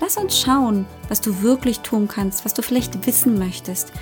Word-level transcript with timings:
Lass 0.00 0.16
uns 0.16 0.38
schauen, 0.40 0.86
was 1.08 1.20
du 1.20 1.42
wirklich 1.42 1.80
tun 1.80 2.08
kannst, 2.08 2.44
was 2.44 2.54
du 2.54 2.62
vielleicht 2.62 3.06
wissen 3.06 3.38
möchtest, 3.38 3.92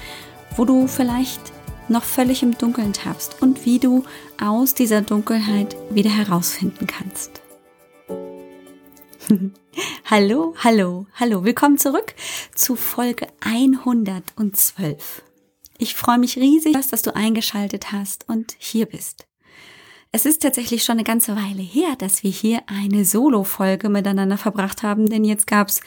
wo 0.56 0.65
du 0.65 0.87
vielleicht 0.87 1.41
noch 1.88 2.05
völlig 2.05 2.42
im 2.42 2.56
Dunkeln 2.56 2.92
tappst 2.92 3.42
und 3.42 3.65
wie 3.65 3.78
du 3.78 4.05
aus 4.41 4.74
dieser 4.74 5.02
Dunkelheit 5.02 5.77
wieder 5.91 6.10
herausfinden 6.10 6.87
kannst. 6.87 7.41
hallo, 10.10 10.55
hallo, 10.59 11.06
hallo, 11.15 11.45
willkommen 11.45 11.78
zurück 11.78 12.15
zu 12.54 12.77
Folge 12.77 13.27
112. 13.40 15.23
Ich 15.79 15.95
freue 15.95 16.18
mich 16.18 16.37
riesig, 16.37 16.77
dass 16.90 17.02
du 17.02 17.15
eingeschaltet 17.15 17.93
hast 17.93 18.29
und 18.29 18.54
hier 18.59 18.87
bist. 18.87 19.27
Es 20.15 20.27
ist 20.27 20.43
tatsächlich 20.43 20.84
schon 20.84 20.97
eine 20.97 21.05
ganze 21.05 21.37
Weile 21.37 21.62
her, 21.62 21.97
dass 21.97 22.23
wir 22.23 22.30
hier 22.30 22.61
eine 22.66 23.07
Solo-Folge 23.07 23.89
miteinander 23.89 24.37
verbracht 24.37 24.83
haben, 24.83 25.09
denn 25.09 25.25
jetzt 25.25 25.46
gab's 25.46 25.80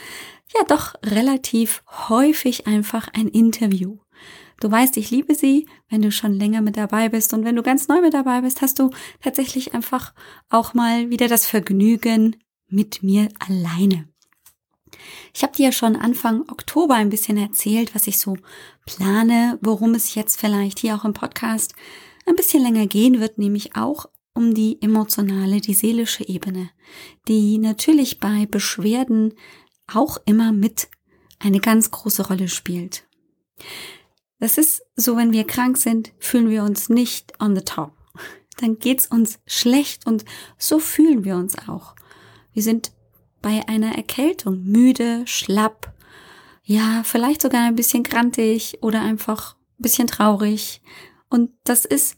ja 0.51 0.63
doch 0.67 0.95
relativ 1.05 1.83
häufig 2.09 2.65
einfach 2.65 3.07
ein 3.13 3.27
Interview. 3.27 3.99
Du 4.59 4.71
weißt, 4.71 4.97
ich 4.97 5.11
liebe 5.11 5.35
sie, 5.35 5.67
wenn 5.89 6.01
du 6.01 6.11
schon 6.11 6.33
länger 6.33 6.61
mit 6.61 6.75
dabei 6.75 7.09
bist 7.09 7.35
und 7.35 7.45
wenn 7.45 7.55
du 7.55 7.61
ganz 7.61 7.87
neu 7.87 8.01
mit 8.01 8.15
dabei 8.15 8.41
bist, 8.41 8.63
hast 8.63 8.79
du 8.79 8.89
tatsächlich 9.21 9.75
einfach 9.75 10.15
auch 10.49 10.73
mal 10.73 11.11
wieder 11.11 11.27
das 11.27 11.45
Vergnügen 11.45 12.35
mit 12.67 13.03
mir 13.03 13.29
alleine. 13.37 14.07
Ich 15.35 15.43
habe 15.43 15.53
dir 15.53 15.65
ja 15.65 15.71
schon 15.71 15.95
Anfang 15.95 16.49
Oktober 16.49 16.95
ein 16.95 17.09
bisschen 17.09 17.37
erzählt, 17.37 17.93
was 17.93 18.07
ich 18.07 18.17
so 18.17 18.37
plane, 18.87 19.59
worum 19.61 19.93
es 19.93 20.15
jetzt 20.15 20.39
vielleicht 20.39 20.79
hier 20.79 20.95
auch 20.95 21.05
im 21.05 21.13
Podcast 21.13 21.75
ein 22.25 22.35
bisschen 22.35 22.63
länger 22.63 22.87
gehen 22.87 23.19
wird, 23.19 23.37
nämlich 23.37 23.75
auch 23.75 24.07
um 24.35 24.53
die 24.53 24.79
emotionale, 24.81 25.61
die 25.61 25.73
seelische 25.73 26.27
Ebene, 26.27 26.69
die 27.27 27.57
natürlich 27.57 28.19
bei 28.19 28.45
Beschwerden 28.45 29.33
auch 29.87 30.17
immer 30.25 30.51
mit 30.51 30.89
eine 31.39 31.59
ganz 31.59 31.89
große 31.89 32.27
Rolle 32.27 32.47
spielt. 32.47 33.07
Das 34.39 34.57
ist 34.57 34.83
so, 34.95 35.17
wenn 35.17 35.31
wir 35.31 35.45
krank 35.45 35.77
sind, 35.77 36.11
fühlen 36.19 36.49
wir 36.49 36.63
uns 36.63 36.89
nicht 36.89 37.33
on 37.41 37.55
the 37.55 37.63
top. 37.63 37.93
Dann 38.57 38.77
geht's 38.77 39.07
uns 39.07 39.39
schlecht 39.45 40.05
und 40.05 40.25
so 40.57 40.79
fühlen 40.79 41.23
wir 41.23 41.35
uns 41.35 41.57
auch. 41.67 41.95
Wir 42.53 42.63
sind 42.63 42.91
bei 43.41 43.67
einer 43.67 43.95
Erkältung 43.95 44.63
müde, 44.63 45.23
schlapp, 45.25 45.93
ja, 46.63 47.03
vielleicht 47.05 47.41
sogar 47.41 47.61
ein 47.61 47.75
bisschen 47.75 48.03
grantig 48.03 48.79
oder 48.81 49.01
einfach 49.01 49.55
ein 49.79 49.83
bisschen 49.83 50.07
traurig. 50.07 50.81
Und 51.29 51.51
das 51.63 51.85
ist 51.85 52.17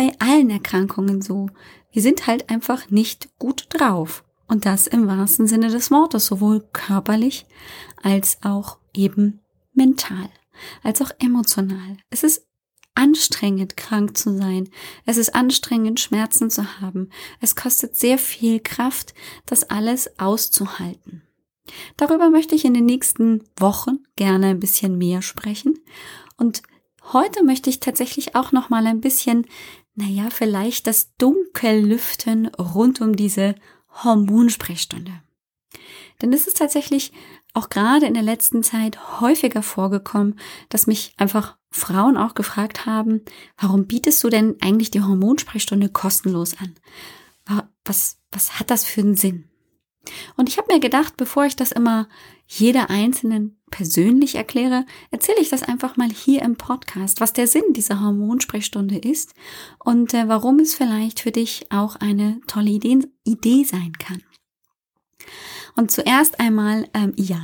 bei 0.00 0.14
allen 0.18 0.48
Erkrankungen 0.48 1.20
so. 1.20 1.50
Wir 1.92 2.00
sind 2.00 2.26
halt 2.26 2.48
einfach 2.48 2.88
nicht 2.88 3.38
gut 3.38 3.66
drauf. 3.68 4.24
Und 4.48 4.64
das 4.64 4.86
im 4.86 5.06
wahrsten 5.06 5.46
Sinne 5.46 5.68
des 5.68 5.90
Wortes, 5.90 6.24
sowohl 6.24 6.66
körperlich 6.72 7.44
als 8.02 8.38
auch 8.40 8.78
eben 8.94 9.40
mental, 9.74 10.30
als 10.82 11.02
auch 11.02 11.10
emotional. 11.18 11.98
Es 12.08 12.22
ist 12.22 12.46
anstrengend, 12.94 13.76
krank 13.76 14.16
zu 14.16 14.34
sein. 14.34 14.70
Es 15.04 15.18
ist 15.18 15.34
anstrengend, 15.34 16.00
Schmerzen 16.00 16.48
zu 16.48 16.80
haben. 16.80 17.10
Es 17.42 17.54
kostet 17.54 17.94
sehr 17.94 18.16
viel 18.16 18.58
Kraft, 18.58 19.12
das 19.44 19.64
alles 19.64 20.18
auszuhalten. 20.18 21.22
Darüber 21.98 22.30
möchte 22.30 22.54
ich 22.54 22.64
in 22.64 22.72
den 22.72 22.86
nächsten 22.86 23.44
Wochen 23.58 23.98
gerne 24.16 24.46
ein 24.46 24.60
bisschen 24.60 24.96
mehr 24.96 25.20
sprechen. 25.20 25.78
Und 26.38 26.62
heute 27.12 27.44
möchte 27.44 27.68
ich 27.68 27.80
tatsächlich 27.80 28.34
auch 28.34 28.50
noch 28.50 28.70
mal 28.70 28.86
ein 28.86 29.02
bisschen 29.02 29.46
naja, 29.94 30.28
vielleicht 30.30 30.86
das 30.86 31.14
Dunkellüften 31.16 32.46
rund 32.46 33.00
um 33.00 33.16
diese 33.16 33.54
Hormonsprechstunde. 34.02 35.22
Denn 36.22 36.32
es 36.32 36.46
ist 36.46 36.58
tatsächlich 36.58 37.12
auch 37.54 37.68
gerade 37.68 38.06
in 38.06 38.14
der 38.14 38.22
letzten 38.22 38.62
Zeit 38.62 39.20
häufiger 39.20 39.62
vorgekommen, 39.62 40.38
dass 40.68 40.86
mich 40.86 41.14
einfach 41.16 41.56
Frauen 41.70 42.16
auch 42.16 42.34
gefragt 42.34 42.86
haben, 42.86 43.22
warum 43.58 43.86
bietest 43.86 44.22
du 44.22 44.28
denn 44.28 44.56
eigentlich 44.60 44.90
die 44.90 45.02
Hormonsprechstunde 45.02 45.88
kostenlos 45.88 46.56
an? 46.58 46.74
Was, 47.84 48.18
was 48.30 48.60
hat 48.60 48.70
das 48.70 48.84
für 48.84 49.00
einen 49.00 49.16
Sinn? 49.16 49.48
Und 50.36 50.48
ich 50.48 50.58
habe 50.58 50.72
mir 50.72 50.80
gedacht, 50.80 51.16
bevor 51.16 51.44
ich 51.44 51.56
das 51.56 51.72
immer 51.72 52.08
jeder 52.52 52.90
Einzelnen 52.90 53.60
persönlich 53.70 54.34
erkläre, 54.34 54.84
erzähle 55.12 55.40
ich 55.40 55.50
das 55.50 55.62
einfach 55.62 55.96
mal 55.96 56.10
hier 56.10 56.42
im 56.42 56.56
Podcast, 56.56 57.20
was 57.20 57.32
der 57.32 57.46
Sinn 57.46 57.62
dieser 57.70 58.00
Hormonsprechstunde 58.00 58.98
ist 58.98 59.34
und 59.78 60.12
äh, 60.14 60.26
warum 60.26 60.58
es 60.58 60.74
vielleicht 60.74 61.20
für 61.20 61.30
dich 61.30 61.66
auch 61.70 61.94
eine 61.94 62.40
tolle 62.48 62.70
Idee, 62.70 63.06
Idee 63.22 63.62
sein 63.62 63.92
kann. 63.92 64.24
Und 65.76 65.90
zuerst 65.90 66.40
einmal, 66.40 66.88
ähm, 66.94 67.12
ja, 67.16 67.40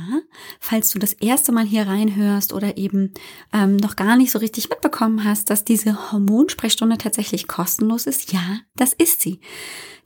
falls 0.59 0.91
du 0.91 0.99
das 0.99 1.13
erste 1.13 1.51
Mal 1.51 1.65
hier 1.65 1.87
reinhörst 1.87 2.53
oder 2.53 2.77
eben 2.77 3.13
ähm, 3.53 3.77
noch 3.77 3.95
gar 3.95 4.15
nicht 4.17 4.31
so 4.31 4.39
richtig 4.39 4.69
mitbekommen 4.69 5.23
hast, 5.23 5.49
dass 5.49 5.63
diese 5.63 6.11
Hormonsprechstunde 6.11 6.97
tatsächlich 6.97 7.47
kostenlos 7.47 8.05
ist, 8.05 8.33
ja, 8.33 8.59
das 8.75 8.93
ist 8.93 9.21
sie. 9.21 9.39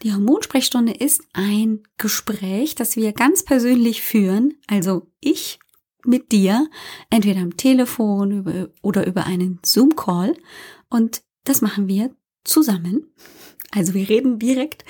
Die 0.04 0.14
Hormonsprechstunde 0.14 0.94
ist 0.94 1.22
ein 1.34 1.84
Gespräch, 1.98 2.76
das 2.76 2.96
wir 2.96 3.14
ganz 3.14 3.44
persönlich 3.44 4.02
führen, 4.02 4.56
also 4.68 5.12
ich 5.20 5.60
mit 6.06 6.32
dir, 6.32 6.68
entweder 7.10 7.42
am 7.42 7.58
Telefon 7.58 8.70
oder 8.82 9.06
über 9.06 9.26
einen 9.26 9.60
Zoom-Call. 9.64 10.36
Und 10.90 11.22
das 11.44 11.62
machen 11.62 11.88
wir 11.88 12.16
zusammen. 12.44 13.14
Also 13.72 13.94
wir 13.94 14.10
reden 14.10 14.40
direkt 14.40 14.84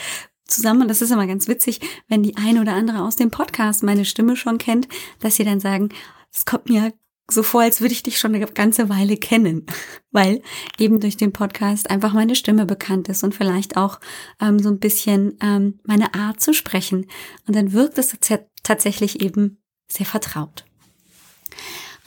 zusammen 0.52 0.84
und 0.84 0.88
das 0.88 1.02
ist 1.02 1.12
immer 1.12 1.28
ganz 1.28 1.48
witzig, 1.48 1.80
wenn 2.08 2.24
die 2.24 2.38
eine 2.38 2.62
oder 2.62 2.74
andere 2.74 3.02
aus 3.04 3.16
dem 3.16 3.32
Podcast 3.32 3.84
meine 3.84 4.06
Stimme 4.06 4.36
schon 4.36 4.58
kennt, 4.58 4.88
dass 5.20 5.36
sie 5.36 5.44
dann 5.44 5.60
sagen, 5.60 5.90
es 6.34 6.46
kommt 6.46 6.70
mir 6.70 6.94
so 7.30 7.44
vor, 7.44 7.62
als 7.62 7.82
würde 7.82 7.94
ich 7.94 8.04
dich 8.04 8.20
schon 8.20 8.36
eine 8.36 8.46
ganze 8.46 8.90
Weile 8.90 9.18
kennen, 9.18 9.66
weil 10.12 10.42
eben 10.78 11.00
durch 11.00 11.18
den 11.18 11.32
Podcast 11.32 11.90
einfach 11.90 12.14
meine 12.14 12.36
Stimme 12.36 12.66
bekannt 12.66 13.10
ist 13.10 13.24
und 13.24 13.34
vielleicht 13.34 13.78
auch 13.78 14.00
ähm, 14.40 14.60
so 14.60 14.70
ein 14.70 14.80
bisschen 14.80 15.38
ähm, 15.42 15.80
meine 15.84 16.14
Art 16.14 16.42
zu 16.42 16.54
sprechen. 16.54 17.08
Und 17.48 17.56
dann 17.56 17.74
wirkt 17.74 17.98
es 17.98 18.16
tatsächlich 18.64 19.22
eben 19.22 19.62
sehr 19.88 20.06
vertraut. 20.06 20.66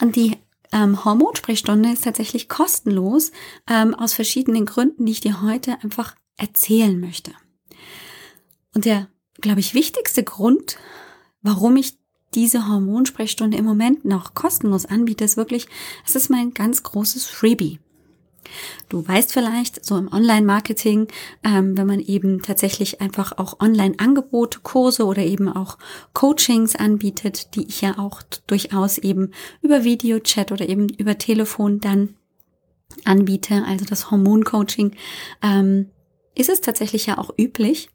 Und 0.01 0.15
die 0.15 0.37
ähm, 0.71 1.05
Hormonsprechstunde 1.05 1.91
ist 1.91 2.03
tatsächlich 2.03 2.49
kostenlos 2.49 3.31
ähm, 3.69 3.93
aus 3.95 4.13
verschiedenen 4.13 4.65
Gründen, 4.65 5.05
die 5.05 5.13
ich 5.13 5.21
dir 5.21 5.41
heute 5.41 5.77
einfach 5.83 6.15
erzählen 6.37 6.99
möchte. 6.99 7.31
Und 8.75 8.85
der, 8.85 9.07
glaube 9.41 9.61
ich, 9.61 9.73
wichtigste 9.73 10.23
Grund, 10.23 10.77
warum 11.41 11.77
ich 11.77 11.97
diese 12.35 12.67
Hormonsprechstunde 12.67 13.57
im 13.57 13.65
Moment 13.65 14.05
noch 14.05 14.33
kostenlos 14.33 14.85
anbiete, 14.85 15.23
ist 15.23 15.37
wirklich, 15.37 15.67
es 16.05 16.15
ist 16.15 16.29
mein 16.29 16.53
ganz 16.53 16.83
großes 16.83 17.25
Freebie. 17.25 17.79
Du 18.89 19.07
weißt 19.07 19.33
vielleicht, 19.33 19.83
so 19.83 19.97
im 19.97 20.11
Online-Marketing, 20.11 21.07
ähm, 21.43 21.77
wenn 21.77 21.87
man 21.87 21.99
eben 21.99 22.41
tatsächlich 22.41 23.01
einfach 23.01 23.37
auch 23.37 23.59
Online-Angebote, 23.59 24.59
Kurse 24.61 25.05
oder 25.05 25.23
eben 25.23 25.49
auch 25.49 25.79
Coachings 26.13 26.75
anbietet, 26.75 27.55
die 27.55 27.67
ich 27.67 27.81
ja 27.81 27.97
auch 27.97 28.21
durchaus 28.45 28.99
eben 28.99 29.31
über 29.61 29.83
Videochat 29.83 30.51
oder 30.51 30.69
eben 30.69 30.89
über 30.89 31.17
Telefon 31.17 31.79
dann 31.79 32.15
anbiete, 33.03 33.63
also 33.65 33.85
das 33.85 34.11
Hormon-Coaching, 34.11 34.95
ähm, 35.41 35.89
ist 36.35 36.49
es 36.49 36.61
tatsächlich 36.61 37.07
ja 37.07 37.17
auch 37.17 37.31
üblich, 37.39 37.89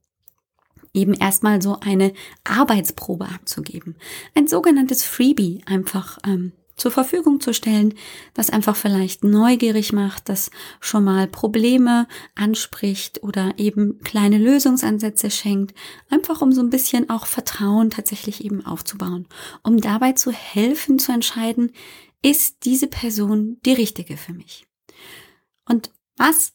eben 0.93 1.15
erstmal 1.15 1.63
so 1.63 1.79
eine 1.81 2.13
Arbeitsprobe 2.45 3.27
abzugeben. 3.27 3.97
Ein 4.35 4.47
sogenanntes 4.47 5.05
Freebie 5.05 5.63
einfach 5.67 6.19
ähm, 6.27 6.53
zur 6.81 6.91
Verfügung 6.91 7.41
zu 7.41 7.53
stellen, 7.53 7.95
das 8.35 8.51
einfach 8.51 8.75
vielleicht 8.75 9.23
neugierig 9.23 9.93
macht, 9.93 10.29
das 10.29 10.51
schon 10.81 11.05
mal 11.05 11.29
Probleme 11.29 12.09
anspricht 12.35 13.23
oder 13.23 13.55
eben 13.59 14.01
kleine 14.01 14.39
Lösungsansätze 14.39 15.31
schenkt, 15.31 15.75
einfach 16.09 16.41
um 16.41 16.53
so 16.53 16.63
ein 16.63 16.71
bisschen 16.71 17.11
auch 17.11 17.27
Vertrauen 17.27 17.91
tatsächlich 17.91 18.45
eben 18.45 18.65
aufzubauen, 18.65 19.29
um 19.63 19.81
dabei 19.81 20.13
zu 20.13 20.33
helfen 20.33 20.99
zu 20.99 21.13
entscheiden, 21.13 21.73
ist 22.23 22.65
diese 22.65 22.87
Person 22.87 23.59
die 23.65 23.73
richtige 23.73 24.17
für 24.17 24.33
mich? 24.33 24.67
Und 25.69 25.91
was 26.17 26.55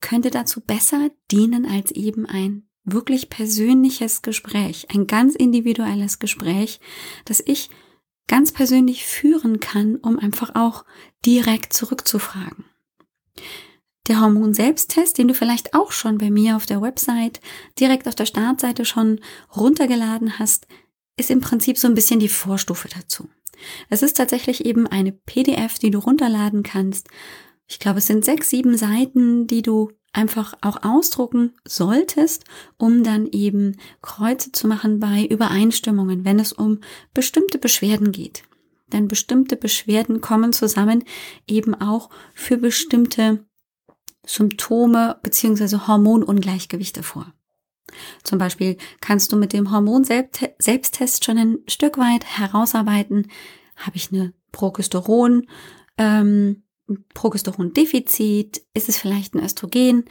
könnte 0.00 0.30
dazu 0.30 0.60
besser 0.60 1.10
dienen 1.30 1.66
als 1.66 1.90
eben 1.92 2.26
ein 2.26 2.69
wirklich 2.92 3.30
persönliches 3.30 4.22
Gespräch, 4.22 4.86
ein 4.94 5.06
ganz 5.06 5.34
individuelles 5.34 6.18
Gespräch, 6.18 6.80
das 7.24 7.42
ich 7.44 7.70
ganz 8.26 8.52
persönlich 8.52 9.04
führen 9.04 9.60
kann, 9.60 9.96
um 9.96 10.18
einfach 10.18 10.54
auch 10.54 10.84
direkt 11.26 11.72
zurückzufragen. 11.72 12.64
Der 14.08 14.20
Hormon-Selbsttest, 14.20 15.18
den 15.18 15.28
du 15.28 15.34
vielleicht 15.34 15.74
auch 15.74 15.92
schon 15.92 16.18
bei 16.18 16.30
mir 16.30 16.56
auf 16.56 16.66
der 16.66 16.80
Website 16.80 17.40
direkt 17.78 18.08
auf 18.08 18.14
der 18.14 18.26
Startseite 18.26 18.84
schon 18.84 19.20
runtergeladen 19.54 20.38
hast, 20.38 20.66
ist 21.16 21.30
im 21.30 21.40
Prinzip 21.40 21.76
so 21.76 21.86
ein 21.86 21.94
bisschen 21.94 22.20
die 22.20 22.28
Vorstufe 22.28 22.88
dazu. 22.88 23.28
Es 23.88 24.02
ist 24.02 24.16
tatsächlich 24.16 24.64
eben 24.64 24.86
eine 24.86 25.12
PDF, 25.12 25.78
die 25.78 25.90
du 25.90 25.98
runterladen 25.98 26.62
kannst. 26.62 27.08
Ich 27.66 27.78
glaube, 27.78 27.98
es 27.98 28.06
sind 28.06 28.24
sechs, 28.24 28.50
sieben 28.50 28.76
Seiten, 28.76 29.46
die 29.46 29.62
du 29.62 29.90
einfach 30.12 30.54
auch 30.60 30.82
ausdrucken 30.82 31.54
solltest, 31.64 32.44
um 32.76 33.04
dann 33.04 33.28
eben 33.28 33.76
Kreuze 34.02 34.52
zu 34.52 34.66
machen 34.66 34.98
bei 35.00 35.24
Übereinstimmungen, 35.24 36.24
wenn 36.24 36.38
es 36.38 36.52
um 36.52 36.80
bestimmte 37.14 37.58
Beschwerden 37.58 38.12
geht. 38.12 38.42
Denn 38.92 39.06
bestimmte 39.06 39.56
Beschwerden 39.56 40.20
kommen 40.20 40.52
zusammen 40.52 41.04
eben 41.46 41.74
auch 41.74 42.10
für 42.34 42.56
bestimmte 42.56 43.44
Symptome 44.26 45.18
beziehungsweise 45.22 45.86
Hormonungleichgewichte 45.86 47.02
vor. 47.02 47.32
Zum 48.22 48.38
Beispiel 48.38 48.76
kannst 49.00 49.32
du 49.32 49.36
mit 49.36 49.52
dem 49.52 49.70
Hormon-Selbsttest 49.70 51.24
schon 51.24 51.38
ein 51.38 51.58
Stück 51.68 51.98
weit 51.98 52.24
herausarbeiten, 52.24 53.28
habe 53.76 53.96
ich 53.96 54.12
eine 54.12 54.32
Progesteron, 54.52 55.46
ähm, 55.98 56.62
Progesterondefizit, 57.14 58.62
ist 58.74 58.88
es 58.88 58.98
vielleicht 58.98 59.34
ein 59.34 59.44
Östrogen, 59.44 60.04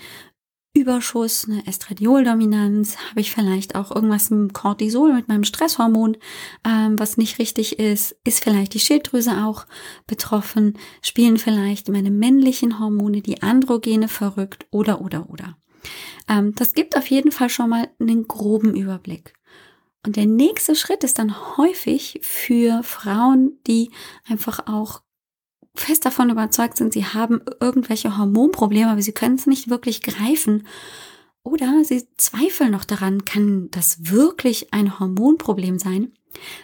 Überschuss, 0.74 1.48
eine 1.50 1.66
Estradioldominanz, 1.66 2.98
habe 3.10 3.22
ich 3.22 3.31
vielleicht 3.31 3.76
auch 3.76 3.94
irgendwas 3.94 4.30
mit 4.30 4.54
Cortisol, 4.54 5.14
mit 5.14 5.28
meinem 5.28 5.44
Stresshormon, 5.44 6.18
ähm, 6.64 7.00
was 7.00 7.18
nicht 7.18 7.40
richtig 7.40 7.80
ist, 7.80 8.16
ist 8.24 8.44
vielleicht 8.44 8.76
die 8.76 8.80
Schilddrüse 8.80 9.46
auch 9.46 9.66
betroffen, 10.06 10.78
spielen 11.02 11.38
vielleicht 11.38 11.90
meine 11.90 12.12
männlichen 12.12 12.80
Hormone, 12.80 13.22
die 13.22 13.42
Androgene 13.42 14.08
verrückt 14.08 14.68
oder 14.70 15.02
oder 15.02 15.30
oder. 15.30 15.58
Ähm, 16.28 16.54
das 16.54 16.74
gibt 16.74 16.96
auf 16.96 17.08
jeden 17.08 17.31
Fall 17.31 17.50
schon 17.50 17.72
mal 17.72 17.90
einen 18.00 18.28
groben 18.28 18.76
Überblick. 18.76 19.34
Und 20.06 20.16
der 20.16 20.28
nächste 20.28 20.76
Schritt 20.76 21.04
ist 21.04 21.20
dann 21.20 21.58
häufig 21.58 22.20
für 22.22 22.84
Frauen, 22.84 23.60
die 23.68 23.92
einfach 24.28 24.68
auch 24.68 25.02
fest 25.81 26.06
davon 26.06 26.30
überzeugt 26.30 26.78
sind, 26.78 26.94
sie 26.94 27.06
haben 27.06 27.42
irgendwelche 27.60 28.18
Hormonprobleme, 28.18 28.92
aber 28.92 29.02
sie 29.02 29.12
können 29.12 29.36
es 29.36 29.48
nicht 29.48 29.70
wirklich 29.70 30.02
greifen. 30.02 30.68
Oder 31.44 31.84
sie 31.84 32.08
zweifeln 32.18 32.72
noch 32.72 32.86
daran, 32.86 33.26
kann 33.26 33.70
das 33.72 34.12
wirklich 34.12 34.74
ein 34.74 35.00
Hormonproblem 35.00 35.80
sein? 35.80 36.14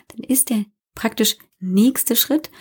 Dann 0.10 0.24
ist 0.24 0.50
der 0.50 0.66
praktisch 0.94 1.38
nächste 1.60 2.16
Schritt 2.16 2.52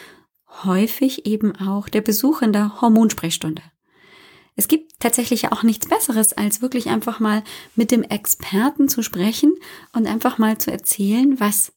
häufig 0.65 1.27
eben 1.27 1.57
auch 1.57 1.89
der 1.89 2.01
Besuch 2.01 2.43
in 2.43 2.53
der 2.53 2.81
Hormonsprechstunde. 2.81 3.63
Es 4.57 4.69
gibt 4.69 5.01
tatsächlich 5.01 5.51
auch 5.51 5.65
nichts 5.65 5.89
Besseres, 5.89 6.33
als 6.33 6.63
wirklich 6.63 6.89
einfach 6.89 7.19
mal 7.19 7.43
mit 7.75 7.91
dem 7.91 8.05
Experten 8.05 8.89
zu 8.89 9.03
sprechen 9.03 9.53
und 9.93 10.07
einfach 10.07 10.39
mal 10.39 10.59
zu 10.59 10.71
erzählen, 10.71 11.41
was 11.41 11.73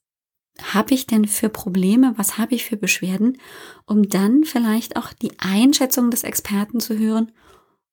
habe 0.74 0.94
ich 0.94 1.08
denn 1.08 1.26
für 1.26 1.50
Probleme, 1.50 2.14
was 2.18 2.38
habe 2.38 2.56
ich 2.56 2.66
für 2.66 2.78
Beschwerden, 2.78 3.38
um 3.86 4.10
dann 4.10 4.44
vielleicht 4.44 4.96
auch 4.96 5.14
die 5.14 5.32
Einschätzung 5.40 6.12
des 6.12 6.24
Experten 6.24 6.80
zu 6.80 6.98
hören, 6.98 7.32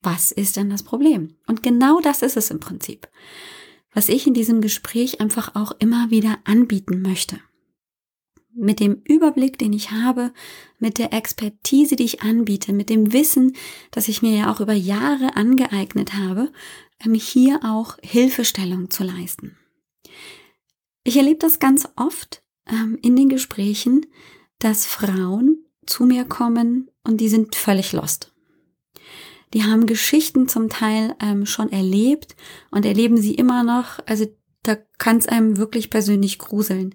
was 0.02 0.32
ist 0.32 0.56
denn 0.56 0.70
das 0.70 0.82
Problem? 0.82 1.37
Und 1.46 1.62
genau 1.62 2.00
das 2.00 2.22
ist 2.22 2.37
es 2.37 2.50
im 2.50 2.61
Prinzip, 2.61 3.08
was 3.93 4.08
ich 4.08 4.26
in 4.26 4.34
diesem 4.34 4.61
Gespräch 4.61 5.20
einfach 5.20 5.55
auch 5.55 5.72
immer 5.78 6.11
wieder 6.11 6.38
anbieten 6.44 7.02
möchte 7.02 7.38
mit 8.55 8.81
dem 8.81 9.02
Überblick, 9.05 9.58
den 9.58 9.72
ich 9.72 9.90
habe, 9.90 10.32
mit 10.78 10.99
der 10.99 11.12
Expertise, 11.12 11.96
die 11.96 12.05
ich 12.05 12.22
anbiete, 12.22 12.72
mit 12.72 12.88
dem 12.88 13.12
Wissen, 13.12 13.56
das 13.90 14.08
ich 14.08 14.22
mir 14.22 14.37
ja 14.37 14.52
auch 14.52 14.61
über 14.61 14.72
Jahre 14.72 15.37
angeeignet 15.37 16.14
habe, 16.14 16.52
ähm, 17.05 17.14
hier 17.14 17.61
auch 17.64 17.99
Hilfestellung 18.02 18.90
zu 18.90 19.02
leisten. 19.02 19.56
Ich 21.02 21.16
erlebe 21.16 21.38
das 21.38 21.58
ganz 21.58 21.88
oft 21.96 22.43
ähm, 22.69 22.99
in 23.02 23.16
den 23.16 23.28
Gesprächen, 23.28 24.06
dass 24.58 24.87
Frauen 24.87 25.64
zu 25.87 26.05
mir 26.05 26.25
kommen 26.25 26.90
und 27.02 27.20
die 27.20 27.28
sind 27.28 27.55
völlig 27.55 27.93
lost. 27.93 28.32
Die 29.52 29.62
haben 29.62 29.87
Geschichten 29.87 30.49
zum 30.49 30.69
Teil 30.69 31.14
ähm, 31.20 31.46
schon 31.46 31.70
erlebt 31.70 32.34
und 32.70 32.84
erleben 32.84 33.16
sie 33.16 33.34
immer 33.34 33.62
noch. 33.62 34.00
Also 34.06 34.26
da 34.64 34.76
kann 34.99 35.19
es 35.19 35.28
einem 35.28 35.58
wirklich 35.58 35.90
persönlich 35.90 36.38
gruseln. 36.38 36.94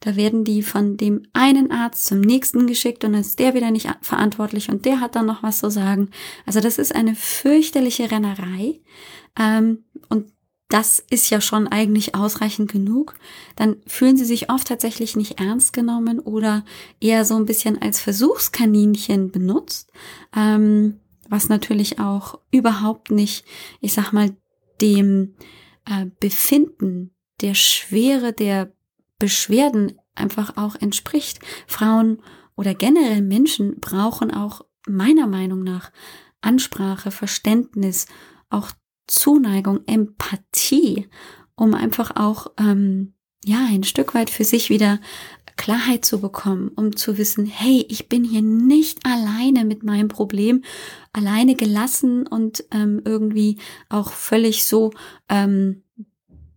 Da 0.00 0.14
werden 0.14 0.44
die 0.44 0.62
von 0.62 0.96
dem 0.96 1.22
einen 1.32 1.72
Arzt 1.72 2.04
zum 2.04 2.20
nächsten 2.20 2.66
geschickt 2.66 3.04
und 3.04 3.12
dann 3.12 3.22
ist 3.22 3.38
der 3.38 3.54
wieder 3.54 3.70
nicht 3.70 3.88
verantwortlich 4.02 4.68
und 4.68 4.84
der 4.84 5.00
hat 5.00 5.16
dann 5.16 5.26
noch 5.26 5.42
was 5.42 5.58
zu 5.58 5.70
sagen. 5.70 6.10
Also 6.44 6.60
das 6.60 6.78
ist 6.78 6.94
eine 6.94 7.14
fürchterliche 7.14 8.10
Rennerei. 8.10 8.80
Ähm, 9.38 9.84
das 10.68 10.98
ist 10.98 11.30
ja 11.30 11.40
schon 11.40 11.68
eigentlich 11.68 12.14
ausreichend 12.14 12.70
genug. 12.70 13.14
Dann 13.54 13.76
fühlen 13.86 14.16
sie 14.16 14.24
sich 14.24 14.50
oft 14.50 14.66
tatsächlich 14.66 15.16
nicht 15.16 15.38
ernst 15.38 15.72
genommen 15.72 16.18
oder 16.18 16.64
eher 17.00 17.24
so 17.24 17.36
ein 17.36 17.46
bisschen 17.46 17.80
als 17.80 18.00
Versuchskaninchen 18.00 19.30
benutzt, 19.30 19.90
ähm, 20.34 21.00
was 21.28 21.48
natürlich 21.48 22.00
auch 22.00 22.40
überhaupt 22.50 23.10
nicht, 23.10 23.44
ich 23.80 23.92
sag 23.92 24.12
mal, 24.12 24.36
dem 24.80 25.34
äh, 25.84 26.06
Befinden 26.20 27.14
der 27.40 27.54
Schwere 27.54 28.32
der 28.32 28.72
Beschwerden 29.18 29.98
einfach 30.14 30.56
auch 30.56 30.74
entspricht. 30.76 31.40
Frauen 31.66 32.22
oder 32.56 32.74
generell 32.74 33.22
Menschen 33.22 33.78
brauchen 33.80 34.32
auch 34.32 34.62
meiner 34.86 35.26
Meinung 35.26 35.62
nach 35.62 35.92
Ansprache, 36.40 37.10
Verständnis, 37.10 38.06
auch 38.50 38.70
Zuneigung, 39.06 39.80
Empathie, 39.86 41.08
um 41.54 41.74
einfach 41.74 42.16
auch 42.16 42.48
ähm, 42.58 43.14
ja 43.44 43.66
ein 43.68 43.84
Stück 43.84 44.14
weit 44.14 44.30
für 44.30 44.44
sich 44.44 44.70
wieder 44.70 45.00
Klarheit 45.56 46.04
zu 46.04 46.20
bekommen, 46.20 46.70
um 46.76 46.96
zu 46.96 47.16
wissen, 47.16 47.46
hey, 47.46 47.84
ich 47.88 48.08
bin 48.08 48.24
hier 48.24 48.42
nicht 48.42 49.00
alleine 49.06 49.64
mit 49.64 49.82
meinem 49.82 50.08
Problem, 50.08 50.62
alleine 51.12 51.54
gelassen 51.54 52.26
und 52.26 52.64
ähm, 52.72 53.00
irgendwie 53.04 53.58
auch 53.88 54.12
völlig 54.12 54.66
so 54.66 54.92
ähm, 55.28 55.82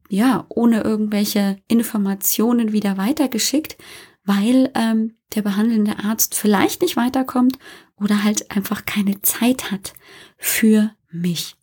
ja, 0.09 0.45
ohne 0.49 0.81
irgendwelche 0.81 1.57
Informationen 1.67 2.73
wieder 2.73 2.97
weitergeschickt, 2.97 3.77
weil 4.25 4.71
ähm, 4.75 5.15
der 5.35 5.43
behandelnde 5.43 5.99
Arzt 5.99 6.35
vielleicht 6.35 6.81
nicht 6.81 6.97
weiterkommt 6.97 7.57
oder 7.95 8.23
halt 8.23 8.51
einfach 8.51 8.85
keine 8.85 9.21
Zeit 9.21 9.71
hat 9.71 9.93
für 10.37 10.91
mich. 11.11 11.55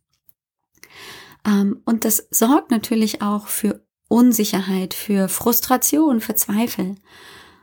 Ähm, 1.46 1.80
und 1.84 2.04
das 2.04 2.26
sorgt 2.30 2.70
natürlich 2.70 3.22
auch 3.22 3.46
für 3.46 3.86
Unsicherheit, 4.08 4.94
für 4.94 5.28
Frustration, 5.28 6.20
für 6.20 6.34
Zweifel. 6.34 6.96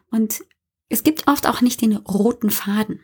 Und 0.09 0.43
es 0.89 1.03
gibt 1.03 1.27
oft 1.27 1.47
auch 1.47 1.61
nicht 1.61 1.81
den 1.81 1.95
roten 1.95 2.49
Faden. 2.49 3.01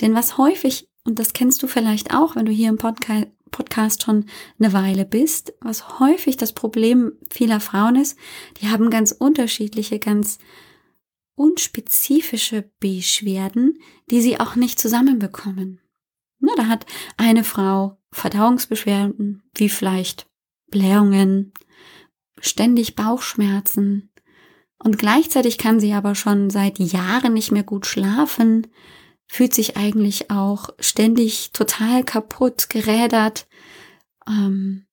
Denn 0.00 0.14
was 0.14 0.38
häufig, 0.38 0.88
und 1.04 1.18
das 1.18 1.32
kennst 1.32 1.62
du 1.62 1.66
vielleicht 1.66 2.14
auch, 2.14 2.36
wenn 2.36 2.46
du 2.46 2.52
hier 2.52 2.68
im 2.68 2.78
Podcast, 2.78 3.28
Podcast 3.50 4.02
schon 4.04 4.26
eine 4.60 4.72
Weile 4.72 5.04
bist, 5.04 5.54
was 5.60 5.98
häufig 5.98 6.36
das 6.36 6.52
Problem 6.52 7.12
vieler 7.30 7.58
Frauen 7.58 7.96
ist, 7.96 8.16
die 8.60 8.68
haben 8.68 8.90
ganz 8.90 9.10
unterschiedliche, 9.10 9.98
ganz 9.98 10.38
unspezifische 11.34 12.70
Beschwerden, 12.78 13.78
die 14.10 14.20
sie 14.20 14.38
auch 14.38 14.54
nicht 14.54 14.78
zusammenbekommen. 14.78 15.80
Na, 16.40 16.52
da 16.56 16.66
hat 16.66 16.86
eine 17.16 17.44
Frau 17.44 17.98
Verdauungsbeschwerden, 18.12 19.42
wie 19.54 19.68
vielleicht 19.68 20.26
Blähungen, 20.70 21.52
ständig 22.40 22.96
Bauchschmerzen, 22.96 24.10
und 24.82 24.98
gleichzeitig 24.98 25.58
kann 25.58 25.78
sie 25.78 25.92
aber 25.92 26.14
schon 26.14 26.48
seit 26.48 26.78
Jahren 26.78 27.34
nicht 27.34 27.52
mehr 27.52 27.62
gut 27.62 27.86
schlafen, 27.86 28.66
fühlt 29.26 29.54
sich 29.54 29.76
eigentlich 29.76 30.30
auch 30.30 30.70
ständig 30.80 31.52
total 31.52 32.02
kaputt, 32.02 32.70
gerädert, 32.70 33.46
ähm, 34.26 34.86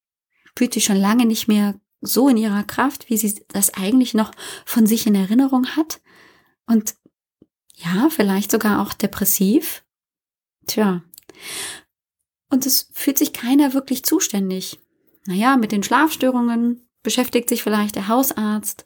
fühlt 0.56 0.74
sich 0.74 0.84
schon 0.84 0.98
lange 0.98 1.26
nicht 1.26 1.48
mehr 1.48 1.80
so 2.02 2.28
in 2.28 2.38
ihrer 2.38 2.64
Kraft, 2.64 3.10
wie 3.10 3.18
sie 3.18 3.44
das 3.48 3.74
eigentlich 3.74 4.14
noch 4.14 4.32
von 4.66 4.86
sich 4.86 5.08
in 5.08 5.16
Erinnerung 5.16 5.66
hat. 5.78 6.02
Und 6.68 6.96
ja, 7.74 8.10
vielleicht 8.10 8.52
sogar 8.52 8.82
auch 8.82 8.94
depressiv. 8.94 9.86
Tja. 10.66 11.02
Und 12.50 12.66
es 12.66 12.90
fühlt 12.94 13.18
sich 13.18 13.34
keiner 13.34 13.74
wirklich 13.74 14.04
zuständig. 14.04 14.80
Naja, 15.26 15.58
mit 15.58 15.72
den 15.72 15.84
Schlafstörungen 15.84 16.88
beschäftigt 17.04 17.50
sich 17.50 17.64
vielleicht 17.64 17.96
der 17.96 18.08
Hausarzt. 18.08 18.86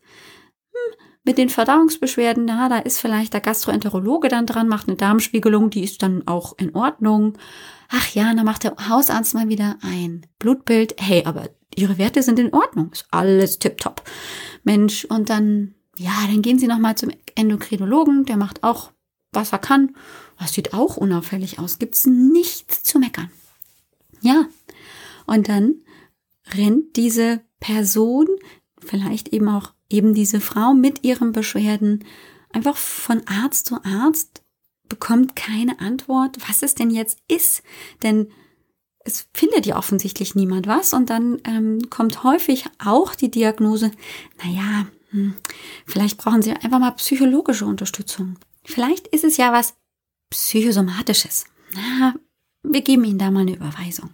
Mit 1.23 1.37
den 1.37 1.49
Verdauungsbeschwerden, 1.49 2.45
na, 2.45 2.67
da 2.67 2.79
ist 2.79 2.99
vielleicht 2.99 3.33
der 3.33 3.41
Gastroenterologe 3.41 4.27
dann 4.27 4.47
dran, 4.47 4.67
macht 4.67 4.87
eine 4.87 4.97
Darmspiegelung, 4.97 5.69
die 5.69 5.83
ist 5.83 6.01
dann 6.01 6.27
auch 6.27 6.57
in 6.57 6.75
Ordnung. 6.75 7.37
Ach 7.89 8.09
ja, 8.15 8.33
dann 8.33 8.45
macht 8.45 8.63
der 8.63 8.75
Hausarzt 8.89 9.35
mal 9.35 9.47
wieder 9.47 9.77
ein 9.81 10.25
Blutbild. 10.39 10.95
Hey, 10.99 11.23
aber 11.25 11.49
ihre 11.75 11.99
Werte 11.99 12.23
sind 12.23 12.39
in 12.39 12.53
Ordnung, 12.53 12.89
ist 12.91 13.05
alles 13.11 13.59
tipptopp. 13.59 14.01
Mensch, 14.63 15.05
und 15.05 15.29
dann, 15.29 15.75
ja, 15.97 16.13
dann 16.25 16.41
gehen 16.41 16.57
Sie 16.57 16.67
noch 16.67 16.79
mal 16.79 16.95
zum 16.95 17.11
Endokrinologen, 17.35 18.25
der 18.25 18.37
macht 18.37 18.63
auch, 18.63 18.91
was 19.31 19.51
er 19.53 19.59
kann. 19.59 19.95
Das 20.39 20.53
sieht 20.53 20.73
auch 20.73 20.97
unauffällig 20.97 21.59
aus. 21.59 21.79
Gibt's 21.79 22.05
nichts 22.05 22.83
zu 22.83 22.99
meckern. 22.99 23.31
Ja. 24.21 24.47
Und 25.25 25.49
dann 25.49 25.75
rennt 26.53 26.95
diese 26.95 27.41
Person, 27.59 28.27
vielleicht 28.79 29.29
eben 29.29 29.47
auch 29.47 29.73
eben 29.89 30.13
diese 30.13 30.41
Frau 30.41 30.73
mit 30.73 31.03
ihren 31.03 31.31
Beschwerden 31.31 32.03
einfach 32.51 32.75
von 32.75 33.21
Arzt 33.27 33.67
zu 33.67 33.83
Arzt, 33.83 34.43
bekommt 34.89 35.35
keine 35.35 35.79
Antwort, 35.79 36.37
was 36.47 36.63
es 36.63 36.75
denn 36.75 36.89
jetzt 36.89 37.19
ist. 37.27 37.63
Denn 38.03 38.31
es 39.03 39.27
findet 39.33 39.65
ja 39.65 39.77
offensichtlich 39.77 40.35
niemand 40.35 40.67
was 40.67 40.93
und 40.93 41.09
dann 41.09 41.41
ähm, 41.45 41.89
kommt 41.89 42.23
häufig 42.23 42.65
auch 42.83 43.15
die 43.15 43.31
Diagnose, 43.31 43.91
naja, 44.43 44.87
hm, 45.11 45.35
vielleicht 45.85 46.17
brauchen 46.17 46.41
Sie 46.41 46.51
einfach 46.51 46.79
mal 46.79 46.91
psychologische 46.91 47.65
Unterstützung. 47.65 48.37
Vielleicht 48.63 49.07
ist 49.07 49.23
es 49.23 49.37
ja 49.37 49.51
was 49.51 49.75
psychosomatisches. 50.29 51.45
Na, 51.73 52.15
wir 52.63 52.81
geben 52.81 53.03
Ihnen 53.03 53.19
da 53.19 53.31
mal 53.31 53.41
eine 53.41 53.55
Überweisung. 53.55 54.11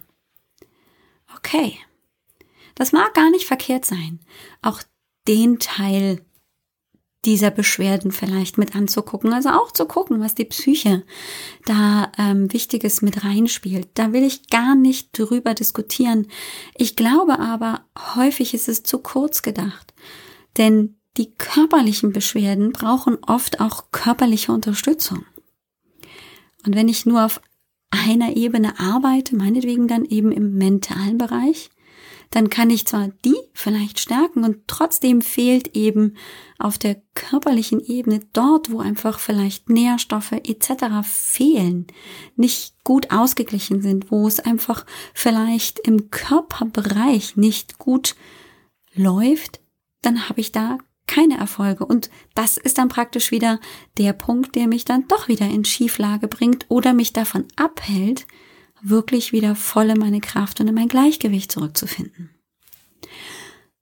Okay. 1.36 1.78
Das 2.74 2.92
mag 2.92 3.14
gar 3.14 3.30
nicht 3.30 3.46
verkehrt 3.46 3.84
sein. 3.84 4.20
Auch 4.62 4.82
den 5.26 5.58
Teil 5.58 6.24
dieser 7.24 7.50
Beschwerden 7.50 8.12
vielleicht 8.12 8.58
mit 8.58 8.76
anzugucken. 8.76 9.32
Also 9.32 9.50
auch 9.50 9.72
zu 9.72 9.86
gucken, 9.86 10.20
was 10.20 10.34
die 10.34 10.44
Psyche 10.44 11.04
da 11.64 12.12
ähm, 12.16 12.52
Wichtiges 12.52 13.02
mit 13.02 13.24
reinspielt. 13.24 13.88
Da 13.94 14.12
will 14.12 14.22
ich 14.22 14.48
gar 14.48 14.76
nicht 14.76 15.18
drüber 15.18 15.54
diskutieren. 15.54 16.28
Ich 16.76 16.96
glaube 16.96 17.38
aber, 17.38 17.84
häufig 18.14 18.54
ist 18.54 18.68
es 18.68 18.84
zu 18.84 19.00
kurz 19.00 19.42
gedacht. 19.42 19.92
Denn 20.56 20.96
die 21.16 21.32
körperlichen 21.34 22.12
Beschwerden 22.12 22.72
brauchen 22.72 23.18
oft 23.26 23.60
auch 23.60 23.90
körperliche 23.90 24.52
Unterstützung. 24.52 25.24
Und 26.64 26.74
wenn 26.76 26.88
ich 26.88 27.06
nur 27.06 27.24
auf 27.24 27.40
einer 27.90 28.36
Ebene 28.36 28.78
arbeite, 28.78 29.34
meinetwegen 29.36 29.88
dann 29.88 30.04
eben 30.04 30.32
im 30.32 30.56
mentalen 30.58 31.18
Bereich, 31.18 31.70
dann 32.30 32.50
kann 32.50 32.68
ich 32.68 32.86
zwar 32.86 33.08
die 33.24 33.36
vielleicht 33.54 34.00
stärken 34.00 34.44
und 34.44 34.68
trotzdem 34.68 35.22
fehlt 35.22 35.74
eben 35.74 36.16
auf 36.58 36.76
der 36.76 37.00
körperlichen 37.14 37.80
Ebene 37.80 38.20
dort, 38.32 38.70
wo 38.70 38.80
einfach 38.80 39.18
vielleicht 39.18 39.70
Nährstoffe 39.70 40.32
etc. 40.32 41.02
fehlen, 41.02 41.86
nicht 42.36 42.84
gut 42.84 43.10
ausgeglichen 43.10 43.80
sind, 43.80 44.10
wo 44.10 44.28
es 44.28 44.40
einfach 44.40 44.84
vielleicht 45.14 45.78
im 45.78 46.10
Körperbereich 46.10 47.36
nicht 47.36 47.78
gut 47.78 48.14
läuft, 48.94 49.60
dann 50.02 50.28
habe 50.28 50.40
ich 50.40 50.52
da 50.52 50.78
keine 51.08 51.38
Erfolge. 51.38 51.84
Und 51.84 52.10
das 52.34 52.56
ist 52.56 52.78
dann 52.78 52.88
praktisch 52.88 53.32
wieder 53.32 53.58
der 53.96 54.12
Punkt, 54.12 54.54
der 54.54 54.68
mich 54.68 54.84
dann 54.84 55.08
doch 55.08 55.26
wieder 55.26 55.46
in 55.46 55.64
Schieflage 55.64 56.28
bringt 56.28 56.66
oder 56.68 56.92
mich 56.92 57.12
davon 57.12 57.46
abhält, 57.56 58.26
wirklich 58.80 59.32
wieder 59.32 59.56
voll 59.56 59.90
in 59.90 59.98
meine 59.98 60.20
Kraft 60.20 60.60
und 60.60 60.68
in 60.68 60.74
mein 60.74 60.88
Gleichgewicht 60.88 61.50
zurückzufinden. 61.50 62.30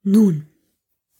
Nun, 0.02 0.46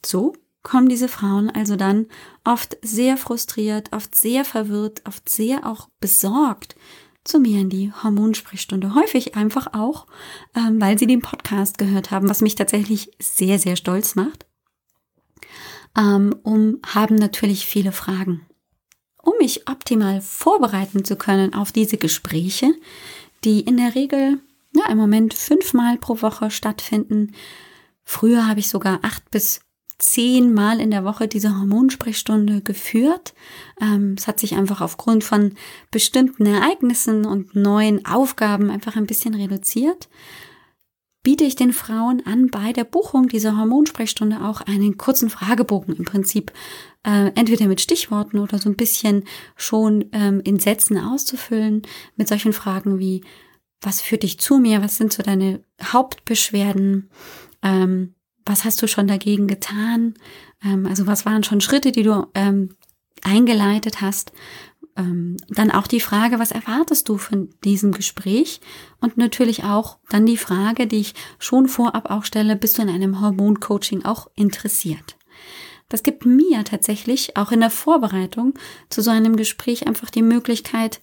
so 0.03 0.33
kommen 0.63 0.89
diese 0.89 1.07
Frauen 1.07 1.49
also 1.49 1.75
dann 1.75 2.07
oft 2.43 2.77
sehr 2.81 3.15
frustriert, 3.17 3.93
oft 3.93 4.15
sehr 4.15 4.43
verwirrt, 4.43 5.01
oft 5.05 5.29
sehr 5.29 5.65
auch 5.65 5.89
besorgt 5.99 6.75
zu 7.23 7.39
mir 7.39 7.59
in 7.59 7.69
die 7.69 7.91
Hormonsprechstunde. 7.91 8.95
Häufig 8.95 9.35
einfach 9.35 9.73
auch, 9.73 10.07
ähm, 10.55 10.79
weil 10.81 10.97
sie 10.97 11.07
den 11.07 11.21
Podcast 11.21 11.77
gehört 11.77 12.11
haben, 12.11 12.29
was 12.29 12.41
mich 12.41 12.55
tatsächlich 12.55 13.11
sehr, 13.19 13.59
sehr 13.59 13.75
stolz 13.75 14.15
macht. 14.15 14.45
Ähm, 15.97 16.35
um 16.43 16.79
haben 16.85 17.15
natürlich 17.15 17.65
viele 17.65 17.91
Fragen. 17.91 18.45
Um 19.21 19.33
mich 19.39 19.67
optimal 19.67 20.21
vorbereiten 20.21 21.03
zu 21.03 21.15
können 21.15 21.53
auf 21.53 21.71
diese 21.71 21.97
Gespräche, 21.97 22.73
die 23.43 23.61
in 23.61 23.77
der 23.77 23.95
Regel 23.95 24.39
ja, 24.75 24.89
im 24.89 24.97
Moment 24.97 25.33
fünfmal 25.33 25.97
pro 25.97 26.21
Woche 26.21 26.51
stattfinden. 26.51 27.33
Früher 28.03 28.47
habe 28.47 28.59
ich 28.59 28.69
sogar 28.69 28.99
acht 29.01 29.29
bis 29.31 29.61
zehnmal 29.99 30.79
in 30.79 30.91
der 30.91 31.03
Woche 31.03 31.27
diese 31.27 31.57
Hormonsprechstunde 31.57 32.61
geführt. 32.61 33.33
Ähm, 33.81 34.15
es 34.17 34.27
hat 34.27 34.39
sich 34.39 34.55
einfach 34.55 34.81
aufgrund 34.81 35.23
von 35.23 35.55
bestimmten 35.89 36.45
Ereignissen 36.45 37.25
und 37.25 37.55
neuen 37.55 38.05
Aufgaben 38.05 38.69
einfach 38.69 38.95
ein 38.95 39.07
bisschen 39.07 39.33
reduziert. 39.33 40.07
Biete 41.27 41.43
ich 41.43 41.57
den 41.57 41.73
Frauen 41.73 42.25
an, 42.25 42.47
bei 42.47 42.71
der 42.71 42.85
Buchung 42.85 43.27
dieser 43.27 43.57
Hormonsprechstunde 43.57 44.45
auch 44.45 44.61
einen 44.61 44.97
kurzen 44.97 45.29
Fragebogen 45.29 45.93
im 45.93 46.05
Prinzip 46.05 46.53
äh, 47.05 47.33
entweder 47.35 47.67
mit 47.67 47.81
Stichworten 47.81 48.39
oder 48.39 48.59
so 48.59 48.69
ein 48.69 48.77
bisschen 48.77 49.25
schon 49.57 50.05
ähm, 50.13 50.39
in 50.45 50.57
Sätzen 50.57 50.97
auszufüllen 50.97 51.81
mit 52.15 52.29
solchen 52.29 52.53
Fragen 52.53 52.97
wie, 52.97 53.25
was 53.81 53.99
führt 53.99 54.23
dich 54.23 54.39
zu 54.39 54.57
mir? 54.57 54.81
Was 54.81 54.95
sind 54.95 55.11
so 55.11 55.21
deine 55.21 55.61
Hauptbeschwerden? 55.83 57.09
Ähm, 57.61 58.15
was 58.45 58.63
hast 58.63 58.81
du 58.81 58.87
schon 58.87 59.07
dagegen 59.07 59.47
getan? 59.47 60.13
Ähm, 60.63 60.85
also 60.85 61.07
was 61.07 61.25
waren 61.25 61.43
schon 61.43 61.59
Schritte, 61.59 61.91
die 61.91 62.03
du 62.03 62.25
ähm, 62.35 62.69
eingeleitet 63.21 63.99
hast? 63.99 64.31
Ähm, 64.97 65.37
dann 65.49 65.71
auch 65.71 65.87
die 65.87 65.99
Frage, 65.99 66.39
was 66.39 66.51
erwartest 66.51 67.07
du 67.07 67.17
von 67.17 67.49
diesem 67.63 67.91
Gespräch? 67.91 68.59
Und 68.99 69.17
natürlich 69.17 69.63
auch 69.63 69.97
dann 70.09 70.25
die 70.25 70.37
Frage, 70.37 70.87
die 70.87 70.97
ich 70.97 71.13
schon 71.39 71.67
vorab 71.67 72.09
auch 72.09 72.23
stelle, 72.23 72.55
bist 72.55 72.77
du 72.77 72.81
in 72.81 72.89
einem 72.89 73.21
Hormoncoaching 73.21 74.05
auch 74.05 74.27
interessiert? 74.35 75.17
Das 75.89 76.03
gibt 76.03 76.25
mir 76.25 76.63
tatsächlich 76.65 77.37
auch 77.37 77.51
in 77.51 77.61
der 77.61 77.69
Vorbereitung 77.69 78.55
zu 78.89 79.01
so 79.01 79.11
einem 79.11 79.37
Gespräch 79.37 79.87
einfach 79.87 80.09
die 80.09 80.21
Möglichkeit, 80.23 80.99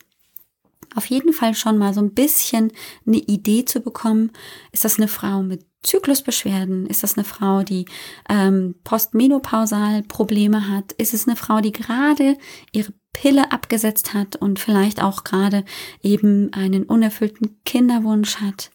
auf 0.94 1.06
jeden 1.06 1.32
Fall 1.32 1.54
schon 1.54 1.78
mal 1.78 1.94
so 1.94 2.00
ein 2.00 2.14
bisschen 2.14 2.72
eine 3.06 3.18
Idee 3.18 3.64
zu 3.64 3.80
bekommen. 3.80 4.30
Ist 4.72 4.84
das 4.84 4.98
eine 4.98 5.08
Frau 5.08 5.42
mit 5.42 5.64
Zyklusbeschwerden? 5.82 6.86
Ist 6.86 7.02
das 7.02 7.16
eine 7.16 7.24
Frau, 7.24 7.62
die 7.62 7.86
ähm, 8.28 8.74
postmenopausal 8.84 10.02
Probleme 10.02 10.68
hat? 10.68 10.92
Ist 10.92 11.14
es 11.14 11.26
eine 11.26 11.36
Frau, 11.36 11.60
die 11.60 11.72
gerade 11.72 12.36
ihre 12.72 12.92
Pille 13.12 13.52
abgesetzt 13.52 14.14
hat 14.14 14.36
und 14.36 14.58
vielleicht 14.58 15.02
auch 15.02 15.24
gerade 15.24 15.64
eben 16.02 16.52
einen 16.52 16.84
unerfüllten 16.84 17.58
Kinderwunsch 17.64 18.36
hat? 18.36 18.70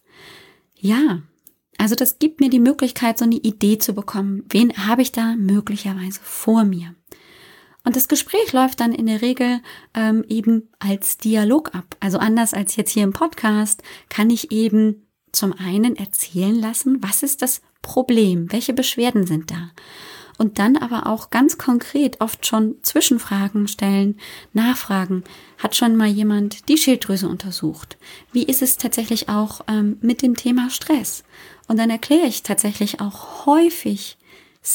Ja, 0.75 1.21
also 1.77 1.95
das 1.95 2.19
gibt 2.19 2.41
mir 2.41 2.49
die 2.49 2.59
Möglichkeit, 2.59 3.17
so 3.17 3.25
eine 3.25 3.35
Idee 3.35 3.79
zu 3.79 3.93
bekommen. 3.93 4.43
Wen 4.49 4.87
habe 4.87 5.01
ich 5.01 5.11
da 5.11 5.35
möglicherweise 5.35 6.19
vor 6.21 6.63
mir? 6.63 6.95
Und 7.83 7.95
das 7.95 8.07
Gespräch 8.07 8.51
läuft 8.53 8.79
dann 8.79 8.93
in 8.93 9.05
der 9.05 9.21
Regel 9.21 9.61
ähm, 9.93 10.23
eben 10.27 10.69
als 10.79 11.17
Dialog 11.17 11.73
ab. 11.73 11.95
Also 11.99 12.17
anders 12.17 12.53
als 12.53 12.75
jetzt 12.75 12.91
hier 12.91 13.03
im 13.03 13.13
Podcast 13.13 13.81
kann 14.09 14.29
ich 14.29 14.51
eben 14.51 15.07
zum 15.31 15.53
einen 15.53 15.95
erzählen 15.95 16.55
lassen, 16.55 17.01
was 17.01 17.23
ist 17.23 17.41
das 17.41 17.61
Problem, 17.81 18.51
welche 18.51 18.73
Beschwerden 18.73 19.25
sind 19.25 19.51
da 19.51 19.71
und 20.39 20.57
dann 20.57 20.77
aber 20.77 21.05
auch 21.05 21.29
ganz 21.29 21.57
konkret 21.57 22.21
oft 22.21 22.47
schon 22.47 22.77
Zwischenfragen 22.81 23.67
stellen, 23.67 24.17
nachfragen. 24.53 25.25
Hat 25.57 25.75
schon 25.75 25.97
mal 25.97 26.07
jemand 26.07 26.69
die 26.69 26.77
Schilddrüse 26.77 27.27
untersucht? 27.27 27.97
Wie 28.31 28.43
ist 28.43 28.61
es 28.61 28.77
tatsächlich 28.77 29.27
auch 29.27 29.61
ähm, 29.67 29.97
mit 30.01 30.21
dem 30.21 30.35
Thema 30.35 30.69
Stress? 30.69 31.23
Und 31.67 31.77
dann 31.77 31.89
erkläre 31.89 32.25
ich 32.25 32.41
tatsächlich 32.41 33.01
auch 33.01 33.45
häufig, 33.45 34.17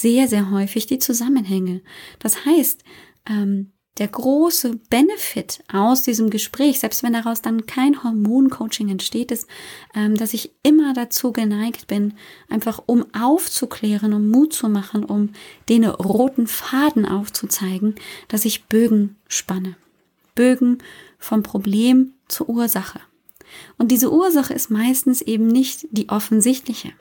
sehr, 0.00 0.28
sehr 0.28 0.50
häufig 0.50 0.86
die 0.86 0.98
Zusammenhänge. 0.98 1.82
Das 2.18 2.44
heißt, 2.44 2.82
ähm, 3.28 3.72
der 3.98 4.08
große 4.08 4.76
Benefit 4.90 5.62
aus 5.72 6.02
diesem 6.02 6.28
Gespräch, 6.28 6.80
selbst 6.80 7.04
wenn 7.04 7.12
daraus 7.12 7.42
dann 7.42 7.66
kein 7.66 8.02
Hormoncoaching 8.02 8.88
entsteht, 8.88 9.30
ist, 9.30 9.46
ähm, 9.94 10.16
dass 10.16 10.34
ich 10.34 10.50
immer 10.64 10.94
dazu 10.94 11.30
geneigt 11.32 11.86
bin, 11.86 12.14
einfach 12.48 12.82
um 12.86 13.06
aufzuklären, 13.14 14.12
um 14.12 14.28
Mut 14.28 14.52
zu 14.52 14.68
machen, 14.68 15.04
um 15.04 15.30
den 15.68 15.84
roten 15.84 16.48
Faden 16.48 17.06
aufzuzeigen, 17.06 17.94
dass 18.26 18.44
ich 18.44 18.64
Bögen 18.64 19.14
spanne. 19.28 19.76
Bögen 20.34 20.78
vom 21.18 21.44
Problem 21.44 22.14
zur 22.26 22.48
Ursache. 22.48 23.00
Und 23.78 23.92
diese 23.92 24.12
Ursache 24.12 24.54
ist 24.54 24.70
meistens 24.70 25.22
eben 25.22 25.46
nicht 25.46 25.86
die 25.92 26.08
offensichtliche. 26.08 26.92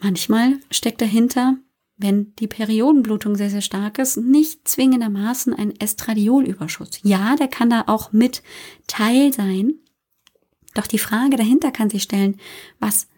Manchmal 0.00 0.60
steckt 0.70 1.00
dahinter 1.00 1.56
wenn 1.98 2.32
die 2.36 2.46
Periodenblutung 2.46 3.36
sehr, 3.36 3.50
sehr 3.50 3.60
stark 3.60 3.98
ist, 3.98 4.16
nicht 4.16 4.66
zwingendermaßen 4.66 5.52
ein 5.52 5.78
Estradiolüberschuss. 5.78 7.00
Ja, 7.02 7.34
der 7.36 7.48
kann 7.48 7.70
da 7.70 7.84
auch 7.88 8.12
mit 8.12 8.42
Teil 8.86 9.32
sein. 9.32 9.74
Doch 10.74 10.86
die 10.86 11.00
Frage 11.00 11.36
dahinter 11.36 11.72
kann 11.72 11.90
sich 11.90 12.04
stellen, 12.04 12.38
was 12.78 13.08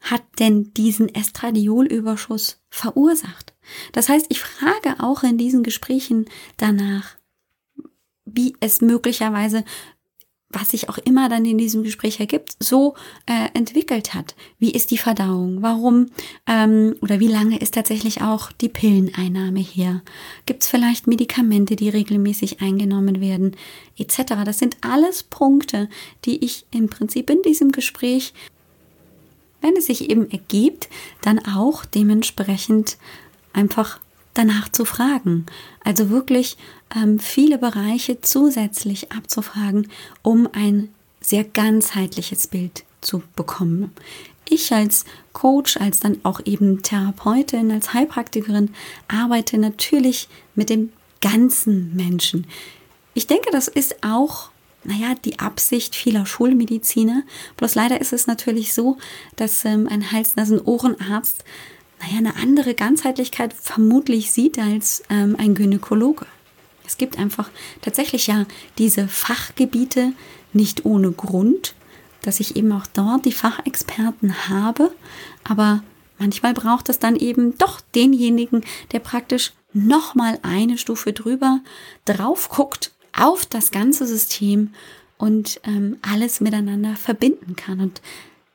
hat 0.00 0.24
denn 0.40 0.74
diesen 0.74 1.08
Estradiolüberschuss 1.14 2.60
verursacht? 2.68 3.54
Das 3.92 4.08
heißt, 4.08 4.26
ich 4.28 4.40
frage 4.40 4.96
auch 4.98 5.22
in 5.22 5.38
diesen 5.38 5.62
Gesprächen 5.62 6.26
danach, 6.56 7.16
wie 8.24 8.56
es 8.58 8.80
möglicherweise 8.80 9.64
was 10.50 10.70
sich 10.70 10.88
auch 10.88 10.98
immer 10.98 11.28
dann 11.28 11.44
in 11.44 11.58
diesem 11.58 11.82
Gespräch 11.82 12.20
ergibt, 12.20 12.56
so 12.60 12.94
äh, 13.26 13.48
entwickelt 13.54 14.14
hat. 14.14 14.36
Wie 14.58 14.70
ist 14.70 14.90
die 14.90 14.98
Verdauung? 14.98 15.60
Warum 15.60 16.06
ähm, 16.46 16.94
oder 17.00 17.18
wie 17.18 17.28
lange 17.28 17.58
ist 17.58 17.74
tatsächlich 17.74 18.22
auch 18.22 18.52
die 18.52 18.68
Pilleneinnahme 18.68 19.60
her? 19.60 20.02
Gibt 20.46 20.62
es 20.62 20.68
vielleicht 20.68 21.08
Medikamente, 21.08 21.74
die 21.74 21.88
regelmäßig 21.88 22.60
eingenommen 22.60 23.20
werden, 23.20 23.56
etc. 23.98 24.44
Das 24.44 24.58
sind 24.58 24.76
alles 24.82 25.24
Punkte, 25.24 25.88
die 26.24 26.44
ich 26.44 26.64
im 26.70 26.88
Prinzip 26.88 27.28
in 27.28 27.42
diesem 27.42 27.72
Gespräch, 27.72 28.32
wenn 29.60 29.76
es 29.76 29.86
sich 29.86 30.08
eben 30.10 30.30
ergibt, 30.30 30.88
dann 31.22 31.40
auch 31.40 31.84
dementsprechend 31.84 32.98
einfach 33.52 33.98
danach 34.38 34.70
zu 34.70 34.84
fragen. 34.84 35.46
Also 35.84 36.10
wirklich 36.10 36.56
ähm, 36.94 37.18
viele 37.18 37.58
Bereiche 37.58 38.20
zusätzlich 38.20 39.12
abzufragen, 39.12 39.88
um 40.22 40.48
ein 40.52 40.88
sehr 41.20 41.44
ganzheitliches 41.44 42.46
Bild 42.46 42.84
zu 43.00 43.22
bekommen. 43.34 43.92
Ich 44.48 44.72
als 44.72 45.04
Coach, 45.32 45.76
als 45.76 45.98
dann 45.98 46.20
auch 46.22 46.40
eben 46.44 46.82
Therapeutin, 46.82 47.72
als 47.72 47.94
Heilpraktikerin 47.94 48.70
arbeite 49.08 49.58
natürlich 49.58 50.28
mit 50.54 50.70
dem 50.70 50.92
ganzen 51.20 51.96
Menschen. 51.96 52.46
Ich 53.14 53.26
denke, 53.26 53.50
das 53.50 53.66
ist 53.66 54.04
auch 54.04 54.50
naja, 54.86 55.14
die 55.24 55.40
Absicht 55.40 55.96
vieler 55.96 56.26
Schulmediziner. 56.26 57.24
Bloß 57.56 57.74
leider 57.74 58.00
ist 58.00 58.12
es 58.12 58.26
natürlich 58.28 58.72
so, 58.72 58.98
dass 59.34 59.64
ähm, 59.64 59.88
ein 59.90 60.12
Hals-Nasen-Ohrenarzt 60.12 61.44
naja, 62.00 62.18
eine 62.18 62.36
andere 62.36 62.74
Ganzheitlichkeit 62.74 63.54
vermutlich 63.54 64.32
sieht 64.32 64.58
als 64.58 65.02
ähm, 65.10 65.36
ein 65.38 65.54
Gynäkologe. 65.54 66.26
Es 66.86 66.98
gibt 66.98 67.18
einfach 67.18 67.50
tatsächlich 67.82 68.28
ja 68.28 68.46
diese 68.78 69.08
Fachgebiete 69.08 70.12
nicht 70.52 70.84
ohne 70.84 71.10
Grund, 71.12 71.74
dass 72.22 72.40
ich 72.40 72.56
eben 72.56 72.72
auch 72.72 72.86
dort 72.86 73.24
die 73.24 73.32
Fachexperten 73.32 74.48
habe, 74.48 74.92
aber 75.44 75.82
manchmal 76.18 76.54
braucht 76.54 76.88
es 76.88 76.98
dann 76.98 77.16
eben 77.16 77.56
doch 77.58 77.80
denjenigen, 77.94 78.64
der 78.92 79.00
praktisch 79.00 79.52
nochmal 79.72 80.38
eine 80.42 80.78
Stufe 80.78 81.12
drüber 81.12 81.60
drauf 82.04 82.48
guckt 82.48 82.92
auf 83.12 83.46
das 83.46 83.70
ganze 83.70 84.06
System 84.06 84.72
und 85.18 85.60
ähm, 85.64 85.98
alles 86.02 86.40
miteinander 86.40 86.96
verbinden 86.96 87.56
kann. 87.56 87.80
Und 87.80 88.00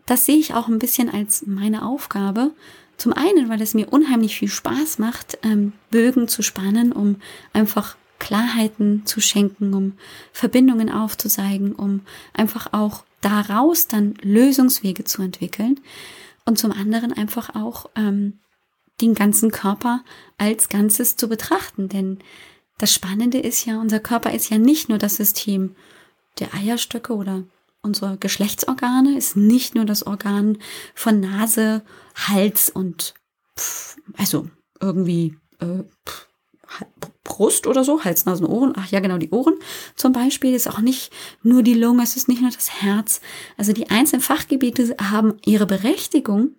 das 0.06 0.26
sehe 0.26 0.38
ich 0.38 0.54
auch 0.54 0.68
ein 0.68 0.80
bisschen 0.80 1.10
als 1.10 1.46
meine 1.46 1.86
Aufgabe, 1.86 2.52
zum 3.02 3.14
einen, 3.14 3.50
weil 3.50 3.64
es 3.64 3.74
mir 3.74 3.92
unheimlich 3.92 4.38
viel 4.38 4.48
Spaß 4.48 5.00
macht, 5.00 5.40
ähm, 5.42 5.74
Bögen 5.90 6.28
zu 6.28 6.44
spannen, 6.44 6.92
um 6.92 7.16
einfach 7.52 7.96
Klarheiten 8.20 9.08
zu 9.08 9.22
schenken, 9.22 9.74
um 9.74 9.94
Verbindungen 10.32 10.92
aufzuzeigen, 10.92 11.74
um 11.74 12.02
einfach 12.34 12.74
auch 12.74 13.04
daraus 13.20 13.88
dann 13.88 14.14
Lösungswege 14.22 15.04
zu 15.04 15.24
entwickeln 15.24 15.80
und 16.46 16.60
zum 16.60 16.72
anderen 16.72 17.12
einfach 17.12 17.56
auch 17.56 17.90
ähm, 17.96 18.38
den 19.02 19.16
ganzen 19.16 19.50
Körper 19.50 20.04
als 20.38 20.70
Ganzes 20.70 21.16
zu 21.16 21.28
betrachten. 21.28 21.90
Denn 21.90 22.20
das 22.78 22.94
Spannende 22.94 23.40
ist 23.40 23.66
ja, 23.66 23.80
unser 23.80 24.00
Körper 24.00 24.32
ist 24.32 24.52
ja 24.52 24.60
nicht 24.60 24.90
nur 24.90 25.00
das 25.00 25.16
System 25.16 25.76
der 26.40 26.54
Eierstöcke 26.54 27.16
oder 27.16 27.46
unsere 27.82 28.18
Geschlechtsorgane 28.18 29.18
ist 29.18 29.36
nicht 29.36 29.76
nur 29.76 29.86
das 29.86 30.06
Organ 30.06 30.58
von 30.94 31.20
Nase, 31.20 31.84
Hals 32.16 32.70
und 32.70 33.14
pff, 33.58 33.98
also 34.18 34.48
irgendwie 34.80 35.38
äh, 35.60 35.84
pff, 36.06 36.28
Brust 37.24 37.68
oder 37.68 37.84
so, 37.84 38.04
Hals, 38.04 38.26
Nasen, 38.26 38.46
Ohren. 38.46 38.74
Ach 38.76 38.88
ja, 38.88 39.00
genau, 39.00 39.18
die 39.18 39.30
Ohren 39.30 39.56
zum 39.96 40.14
Beispiel 40.14 40.54
ist 40.54 40.68
auch 40.68 40.80
nicht 40.80 41.12
nur 41.44 41.64
die 41.64 41.74
Lunge, 41.74 42.04
es 42.04 42.16
ist 42.16 42.28
nicht 42.28 42.42
nur 42.42 42.52
das 42.52 42.82
Herz. 42.82 43.22
Also 43.58 43.74
die 43.74 43.90
einzelnen 43.90 44.22
Fachgebiete 44.22 44.96
haben 45.00 45.38
ihre 45.46 45.66
Berechtigung 45.66 46.56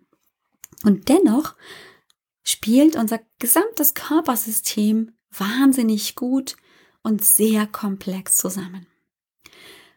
und 0.85 1.09
dennoch 1.09 1.55
spielt 2.43 2.97
unser 2.97 3.21
gesamtes 3.39 3.95
Körpersystem 3.95 5.13
wahnsinnig 5.31 6.15
gut 6.15 6.57
und 7.03 7.25
sehr 7.25 7.67
komplex 7.67 8.37
zusammen. 8.37 8.87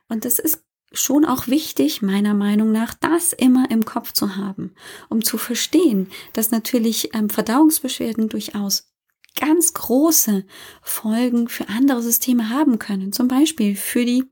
Und 0.08 0.26
das 0.26 0.39
ist 0.39 0.64
schon 0.95 1.25
auch 1.25 1.47
wichtig, 1.47 2.01
meiner 2.01 2.34
Meinung 2.34 2.71
nach, 2.71 2.93
das 2.93 3.34
immer 3.34 3.69
im 3.71 3.86
Kopf 3.86 4.12
zu 4.13 4.36
haben, 4.36 4.73
um 5.10 5.23
zu 5.23 5.38
verstehen, 5.38 6.10
dass 6.34 6.51
natürlich 6.51 7.13
ähm, 7.13 7.29
Verdauungsbeschwerden 7.29 8.29
durchaus 8.29 8.91
ganz 9.36 9.73
große 9.73 10.45
Folgen 10.81 11.49
für 11.49 11.69
andere 11.69 12.01
Systeme 12.01 12.49
haben 12.49 12.79
können. 12.79 13.12
Zum 13.12 13.27
Beispiel 13.27 13.75
für 13.75 14.05
die 14.05 14.25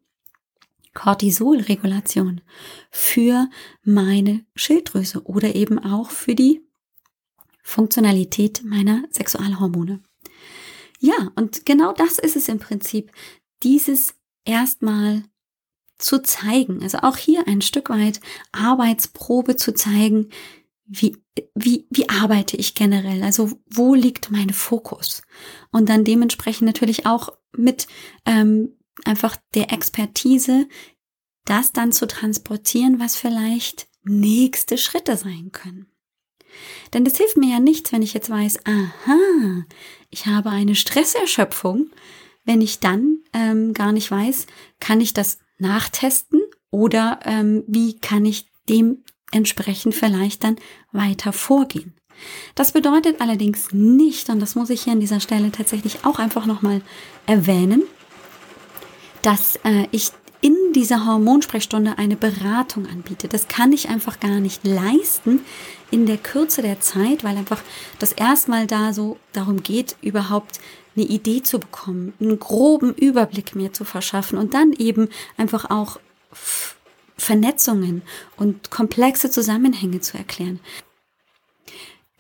Cortisolregulation, 0.93 2.41
für 2.91 3.49
meine 3.83 4.45
Schilddrüse 4.55 5.23
oder 5.23 5.55
eben 5.55 5.79
auch 5.79 6.11
für 6.11 6.35
die 6.35 6.61
Funktionalität 7.63 8.63
meiner 8.63 9.03
Sexualhormone. 9.09 10.01
Ja, 10.99 11.31
und 11.35 11.65
genau 11.65 11.93
das 11.93 12.19
ist 12.19 12.35
es 12.35 12.47
im 12.47 12.59
Prinzip, 12.59 13.11
dieses 13.63 14.15
erstmal 14.45 15.23
zu 15.97 16.21
zeigen. 16.21 16.81
Also 16.81 16.99
auch 16.99 17.17
hier 17.17 17.47
ein 17.47 17.61
Stück 17.61 17.89
weit 17.89 18.19
Arbeitsprobe 18.51 19.55
zu 19.55 19.73
zeigen, 19.73 20.29
wie, 20.85 21.17
wie, 21.55 21.87
wie 21.89 22.09
arbeite 22.09 22.57
ich 22.57 22.75
generell? 22.75 23.23
Also 23.23 23.51
wo 23.69 23.95
liegt 23.95 24.31
mein 24.31 24.51
Fokus? 24.51 25.23
Und 25.71 25.89
dann 25.89 26.03
dementsprechend 26.03 26.67
natürlich 26.67 27.05
auch 27.05 27.29
mit 27.55 27.87
ähm, 28.25 28.77
einfach 29.05 29.37
der 29.53 29.71
Expertise, 29.71 30.67
das 31.45 31.71
dann 31.71 31.91
zu 31.91 32.07
transportieren, 32.07 32.99
was 32.99 33.15
vielleicht 33.15 33.87
nächste 34.03 34.77
Schritte 34.77 35.17
sein 35.17 35.51
können. 35.51 35.87
Denn 36.93 37.03
das 37.03 37.17
hilft 37.17 37.37
mir 37.37 37.49
ja 37.49 37.59
nichts, 37.59 37.91
wenn 37.91 38.01
ich 38.01 38.13
jetzt 38.13 38.29
weiß, 38.29 38.59
aha, 38.65 39.65
ich 40.09 40.27
habe 40.27 40.51
eine 40.51 40.75
Stresserschöpfung, 40.75 41.89
wenn 42.45 42.61
ich 42.61 42.79
dann 42.79 43.19
ähm, 43.33 43.73
gar 43.73 43.91
nicht 43.91 44.11
weiß, 44.11 44.45
kann 44.79 45.01
ich 45.01 45.13
das 45.13 45.39
nachtesten 45.57 46.41
oder 46.71 47.19
ähm, 47.25 47.63
wie 47.67 47.99
kann 47.99 48.25
ich 48.25 48.47
dementsprechend 48.69 49.95
vielleicht 49.95 50.43
dann 50.43 50.57
weiter 50.91 51.33
vorgehen. 51.33 51.93
Das 52.55 52.71
bedeutet 52.71 53.21
allerdings 53.21 53.71
nicht, 53.71 54.29
und 54.29 54.39
das 54.39 54.55
muss 54.55 54.69
ich 54.69 54.83
hier 54.83 54.93
an 54.93 54.99
dieser 54.99 55.19
Stelle 55.19 55.51
tatsächlich 55.51 56.05
auch 56.05 56.19
einfach 56.19 56.45
nochmal 56.45 56.81
erwähnen, 57.25 57.83
dass 59.21 59.57
äh, 59.63 59.87
ich 59.91 60.11
in 60.41 60.55
dieser 60.75 61.05
Hormonsprechstunde 61.05 61.97
eine 61.97 62.17
Beratung 62.17 62.85
anbiete. 62.85 63.29
Das 63.29 63.47
kann 63.47 63.71
ich 63.71 63.87
einfach 63.87 64.19
gar 64.19 64.41
nicht 64.41 64.65
leisten 64.65 65.39
in 65.89 66.05
der 66.05 66.17
Kürze 66.17 66.61
der 66.61 66.81
Zeit, 66.81 67.23
weil 67.23 67.37
einfach 67.37 67.61
das 67.99 68.11
erstmal 68.11 68.67
da 68.67 68.91
so 68.91 69.17
darum 69.31 69.63
geht, 69.63 69.95
überhaupt 70.01 70.59
eine 70.95 71.05
Idee 71.05 71.43
zu 71.43 71.59
bekommen, 71.59 72.13
einen 72.19 72.39
groben 72.39 72.93
Überblick 72.93 73.55
mir 73.55 73.73
zu 73.73 73.85
verschaffen 73.85 74.37
und 74.37 74.53
dann 74.53 74.73
eben 74.73 75.09
einfach 75.37 75.69
auch 75.69 75.99
Vernetzungen 77.17 78.01
und 78.37 78.69
komplexe 78.69 79.29
Zusammenhänge 79.29 80.01
zu 80.01 80.17
erklären. 80.17 80.59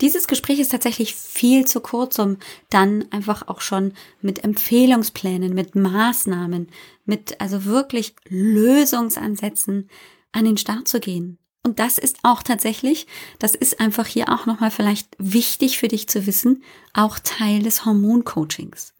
Dieses 0.01 0.27
Gespräch 0.27 0.59
ist 0.59 0.71
tatsächlich 0.71 1.15
viel 1.15 1.65
zu 1.65 1.79
kurz, 1.79 2.19
um 2.19 2.37
dann 2.69 3.05
einfach 3.11 3.47
auch 3.47 3.61
schon 3.61 3.93
mit 4.21 4.43
Empfehlungsplänen, 4.43 5.53
mit 5.53 5.75
Maßnahmen, 5.75 6.67
mit 7.05 7.39
also 7.39 7.65
wirklich 7.65 8.15
Lösungsansätzen 8.27 9.89
an 10.31 10.45
den 10.45 10.57
Start 10.57 10.87
zu 10.87 10.99
gehen. 10.99 11.37
Und 11.63 11.79
das 11.79 11.97
ist 11.97 12.17
auch 12.23 12.43
tatsächlich, 12.43 13.07
das 13.39 13.55
ist 13.55 13.79
einfach 13.79 14.05
hier 14.05 14.29
auch 14.29 14.45
nochmal 14.45 14.71
vielleicht 14.71 15.15
wichtig 15.17 15.77
für 15.77 15.87
dich 15.87 16.09
zu 16.09 16.27
wissen, 16.27 16.61
auch 16.93 17.19
Teil 17.19 17.63
des 17.63 17.85
Hormoncoachings. 17.85 18.93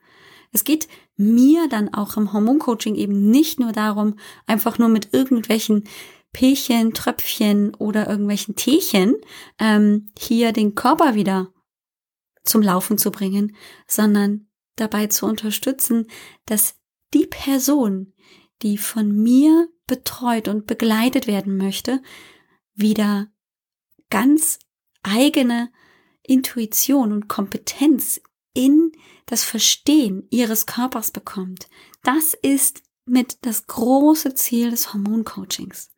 Es 0.54 0.64
geht 0.64 0.88
mir 1.18 1.68
dann 1.68 1.94
auch 1.94 2.16
im 2.16 2.32
Hormoncoaching 2.32 2.96
eben 2.96 3.30
nicht 3.30 3.60
nur 3.60 3.74
darum, 3.74 4.18
einfach 4.48 4.78
nur 4.78 4.88
mit 4.88 5.14
irgendwelchen 5.14 5.84
Pillchen, 6.32 6.94
Tröpfchen 6.94 7.76
oder 7.76 8.10
irgendwelchen 8.10 8.56
Teechen 8.56 9.16
ähm, 9.60 10.10
hier 10.18 10.52
den 10.52 10.74
Körper 10.74 11.16
wieder 11.16 11.54
zum 12.44 12.62
Laufen 12.62 12.98
zu 12.98 13.12
bringen, 13.12 13.56
sondern 13.88 14.48
dabei 14.76 15.08
zu 15.08 15.26
unterstützen, 15.26 16.08
dass 16.46 16.76
die 17.14 17.28
Person, 17.28 18.14
die 18.62 18.78
von 18.78 19.12
mir 19.12 19.70
betreut 19.86 20.48
und 20.48 20.66
begleitet 20.66 21.28
werden 21.28 21.58
möchte, 21.58 22.02
wieder 22.76 23.28
ganz 24.10 24.60
eigene 25.04 25.72
Intuition 26.24 27.12
und 27.12 27.28
Kompetenz 27.28 28.22
in 28.54 28.92
das 29.26 29.44
Verstehen 29.44 30.28
ihres 30.30 30.66
Körpers 30.66 31.12
bekommt. 31.12 31.68
Das 32.04 32.34
ist 32.34 32.84
mit 33.06 33.40
das 33.46 33.68
große 33.68 34.34
Ziel 34.36 34.72
des 34.72 34.94
Hormoncoachings. 34.94 35.92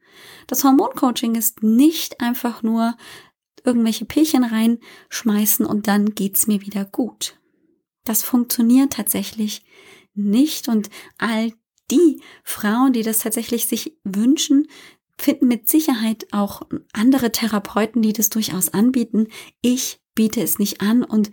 Das 0.47 0.63
Hormoncoaching 0.63 1.35
ist 1.35 1.61
nicht 1.61 2.21
einfach 2.21 2.63
nur 2.63 2.95
irgendwelche 3.63 4.05
Pillchen 4.05 4.43
reinschmeißen 4.43 5.65
und 5.65 5.87
dann 5.87 6.15
geht's 6.15 6.47
mir 6.47 6.61
wieder 6.61 6.85
gut. 6.85 7.39
Das 8.03 8.23
funktioniert 8.23 8.93
tatsächlich 8.93 9.65
nicht 10.13 10.69
und 10.69 10.89
all 11.17 11.51
die 11.91 12.21
Frauen, 12.43 12.93
die 12.93 13.03
das 13.03 13.19
tatsächlich 13.19 13.67
sich 13.67 13.97
wünschen, 14.03 14.67
finden 15.17 15.47
mit 15.47 15.69
Sicherheit 15.69 16.27
auch 16.31 16.63
andere 16.93 17.31
Therapeuten, 17.31 18.01
die 18.01 18.13
das 18.13 18.29
durchaus 18.29 18.73
anbieten. 18.73 19.27
Ich 19.61 19.99
biete 20.13 20.41
es 20.41 20.59
nicht 20.59 20.81
an 20.81 21.03
und 21.03 21.31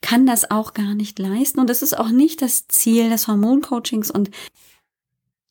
kann 0.00 0.26
das 0.26 0.50
auch 0.50 0.74
gar 0.74 0.94
nicht 0.94 1.18
leisten. 1.18 1.60
Und 1.60 1.70
das 1.70 1.82
ist 1.82 1.98
auch 1.98 2.10
nicht 2.10 2.42
das 2.42 2.68
Ziel 2.68 3.10
des 3.10 3.28
Hormoncoachings. 3.28 4.10
Und 4.10 4.30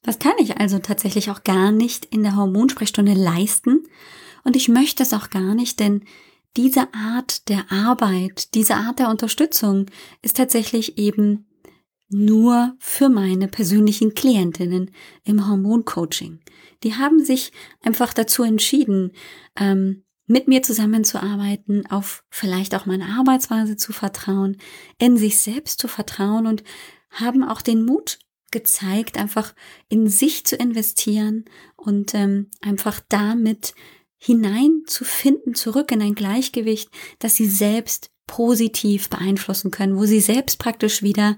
das 0.01 0.19
kann 0.19 0.33
ich 0.37 0.57
also 0.57 0.79
tatsächlich 0.79 1.31
auch 1.31 1.43
gar 1.43 1.71
nicht 1.71 2.05
in 2.05 2.23
der 2.23 2.35
Hormonsprechstunde 2.35 3.13
leisten. 3.13 3.83
Und 4.43 4.55
ich 4.55 4.69
möchte 4.69 5.03
es 5.03 5.13
auch 5.13 5.29
gar 5.29 5.55
nicht, 5.55 5.79
denn 5.79 6.03
diese 6.55 6.93
Art 6.93 7.49
der 7.49 7.71
Arbeit, 7.71 8.53
diese 8.53 8.75
Art 8.75 8.99
der 8.99 9.09
Unterstützung 9.09 9.87
ist 10.21 10.37
tatsächlich 10.37 10.97
eben 10.97 11.45
nur 12.09 12.75
für 12.79 13.09
meine 13.09 13.47
persönlichen 13.47 14.13
Klientinnen 14.13 14.91
im 15.23 15.47
Hormoncoaching. 15.47 16.39
Die 16.83 16.95
haben 16.95 17.23
sich 17.23 17.51
einfach 17.81 18.13
dazu 18.13 18.43
entschieden, 18.43 19.11
ähm, 19.59 20.03
mit 20.27 20.47
mir 20.47 20.63
zusammenzuarbeiten, 20.63 21.85
auf 21.87 22.23
vielleicht 22.29 22.73
auch 22.75 22.85
meine 22.85 23.05
Arbeitsweise 23.05 23.75
zu 23.75 23.93
vertrauen, 23.93 24.57
in 24.97 25.17
sich 25.17 25.39
selbst 25.39 25.79
zu 25.79 25.87
vertrauen 25.87 26.47
und 26.47 26.63
haben 27.11 27.43
auch 27.43 27.61
den 27.61 27.85
Mut 27.85 28.19
gezeigt, 28.51 29.17
einfach 29.17 29.53
in 29.89 30.07
sich 30.07 30.45
zu 30.45 30.55
investieren 30.55 31.45
und 31.75 32.13
ähm, 32.15 32.49
einfach 32.61 33.01
damit 33.09 33.75
hineinzufinden, 34.17 35.53
zurück 35.53 35.91
in 35.91 36.01
ein 36.01 36.15
Gleichgewicht, 36.15 36.89
das 37.19 37.35
sie 37.35 37.47
selbst 37.47 38.11
positiv 38.27 39.09
beeinflussen 39.09 39.71
können, 39.71 39.97
wo 39.97 40.05
sie 40.05 40.19
selbst 40.19 40.59
praktisch 40.59 41.01
wieder, 41.03 41.37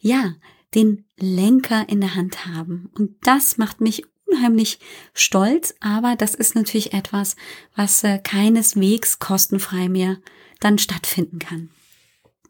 ja, 0.00 0.34
den 0.74 1.04
Lenker 1.16 1.88
in 1.88 2.00
der 2.00 2.14
Hand 2.14 2.46
haben. 2.46 2.90
Und 2.94 3.16
das 3.22 3.56
macht 3.58 3.80
mich 3.80 4.04
unheimlich 4.26 4.78
stolz, 5.14 5.74
aber 5.80 6.16
das 6.16 6.34
ist 6.34 6.54
natürlich 6.54 6.92
etwas, 6.92 7.36
was 7.74 8.04
äh, 8.04 8.18
keineswegs 8.18 9.18
kostenfrei 9.18 9.88
mehr 9.88 10.18
dann 10.60 10.78
stattfinden 10.78 11.38
kann. 11.38 11.70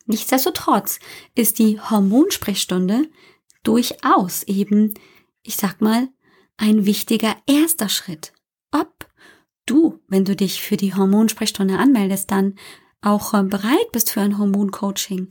Nichtsdestotrotz 0.06 0.98
ist 1.34 1.58
die 1.58 1.80
Hormonsprechstunde 1.80 3.08
durchaus 3.62 4.42
eben, 4.44 4.94
ich 5.42 5.56
sag 5.56 5.80
mal, 5.80 6.08
ein 6.56 6.86
wichtiger 6.86 7.36
erster 7.46 7.88
Schritt. 7.88 8.32
Ob 8.72 9.06
du, 9.66 10.00
wenn 10.08 10.24
du 10.24 10.34
dich 10.34 10.62
für 10.62 10.76
die 10.76 10.94
Hormonsprechstunde 10.94 11.78
anmeldest, 11.78 12.30
dann 12.30 12.54
auch 13.00 13.34
äh, 13.34 13.42
bereit 13.42 13.92
bist 13.92 14.10
für 14.10 14.20
ein 14.20 14.38
Hormoncoaching, 14.38 15.28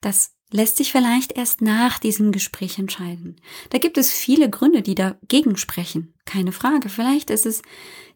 das 0.00 0.32
lässt 0.52 0.76
sich 0.76 0.90
vielleicht 0.90 1.32
erst 1.32 1.62
nach 1.62 1.98
diesem 1.98 2.32
Gespräch 2.32 2.78
entscheiden. 2.78 3.36
Da 3.70 3.78
gibt 3.78 3.98
es 3.98 4.12
viele 4.12 4.50
Gründe, 4.50 4.82
die 4.82 4.94
dagegen 4.94 5.56
sprechen. 5.56 6.14
Keine 6.24 6.52
Frage. 6.52 6.88
Vielleicht 6.88 7.30
ist 7.30 7.46
es 7.46 7.62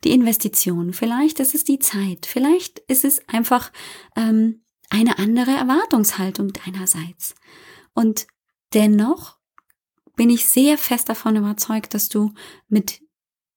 die 0.02 0.10
Investition, 0.10 0.92
vielleicht 0.92 1.40
ist 1.40 1.54
es 1.54 1.64
die 1.64 1.78
Zeit, 1.78 2.26
vielleicht 2.26 2.80
ist 2.80 3.04
es 3.04 3.26
einfach 3.28 3.70
ähm, 4.16 4.64
eine 4.90 5.18
andere 5.18 5.52
Erwartungshaltung 5.52 6.52
deinerseits. 6.52 7.34
Und 7.94 8.26
dennoch 8.72 9.38
bin 10.16 10.30
ich 10.30 10.46
sehr 10.46 10.78
fest 10.78 11.08
davon 11.08 11.36
überzeugt, 11.36 11.94
dass 11.94 12.08
du 12.08 12.32
mit 12.68 13.00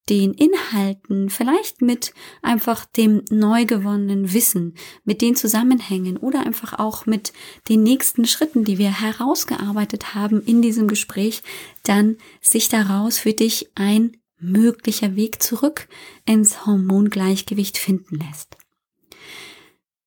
den 0.10 0.34
Inhalten, 0.34 1.30
vielleicht 1.30 1.82
mit 1.82 2.14
einfach 2.42 2.86
dem 2.86 3.24
neu 3.30 3.66
gewonnenen 3.66 4.34
Wissen, 4.34 4.76
mit 5.04 5.22
den 5.22 5.36
Zusammenhängen 5.36 6.18
oder 6.18 6.46
einfach 6.46 6.80
auch 6.80 7.06
mit 7.06 7.34
den 7.68 7.84
nächsten 7.84 8.26
Schritten, 8.26 8.64
die 8.64 8.78
wir 8.78 9.02
herausgearbeitet 9.02 10.16
haben 10.16 10.42
in 10.42 10.62
diesem 10.62 10.88
Gespräch, 10.88 11.44
dann 11.84 12.18
sich 12.42 12.70
daraus 12.70 13.18
für 13.18 13.34
dich 13.34 13.72
ein 13.76 14.18
möglicher 14.40 15.16
Weg 15.16 15.42
zurück 15.42 15.88
ins 16.26 16.66
Hormongleichgewicht 16.66 17.78
finden 17.78 18.20
lässt. 18.20 18.56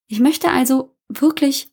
Ich 0.07 0.21
möchte 0.21 0.51
also 0.51 0.97
wirklich 1.09 1.73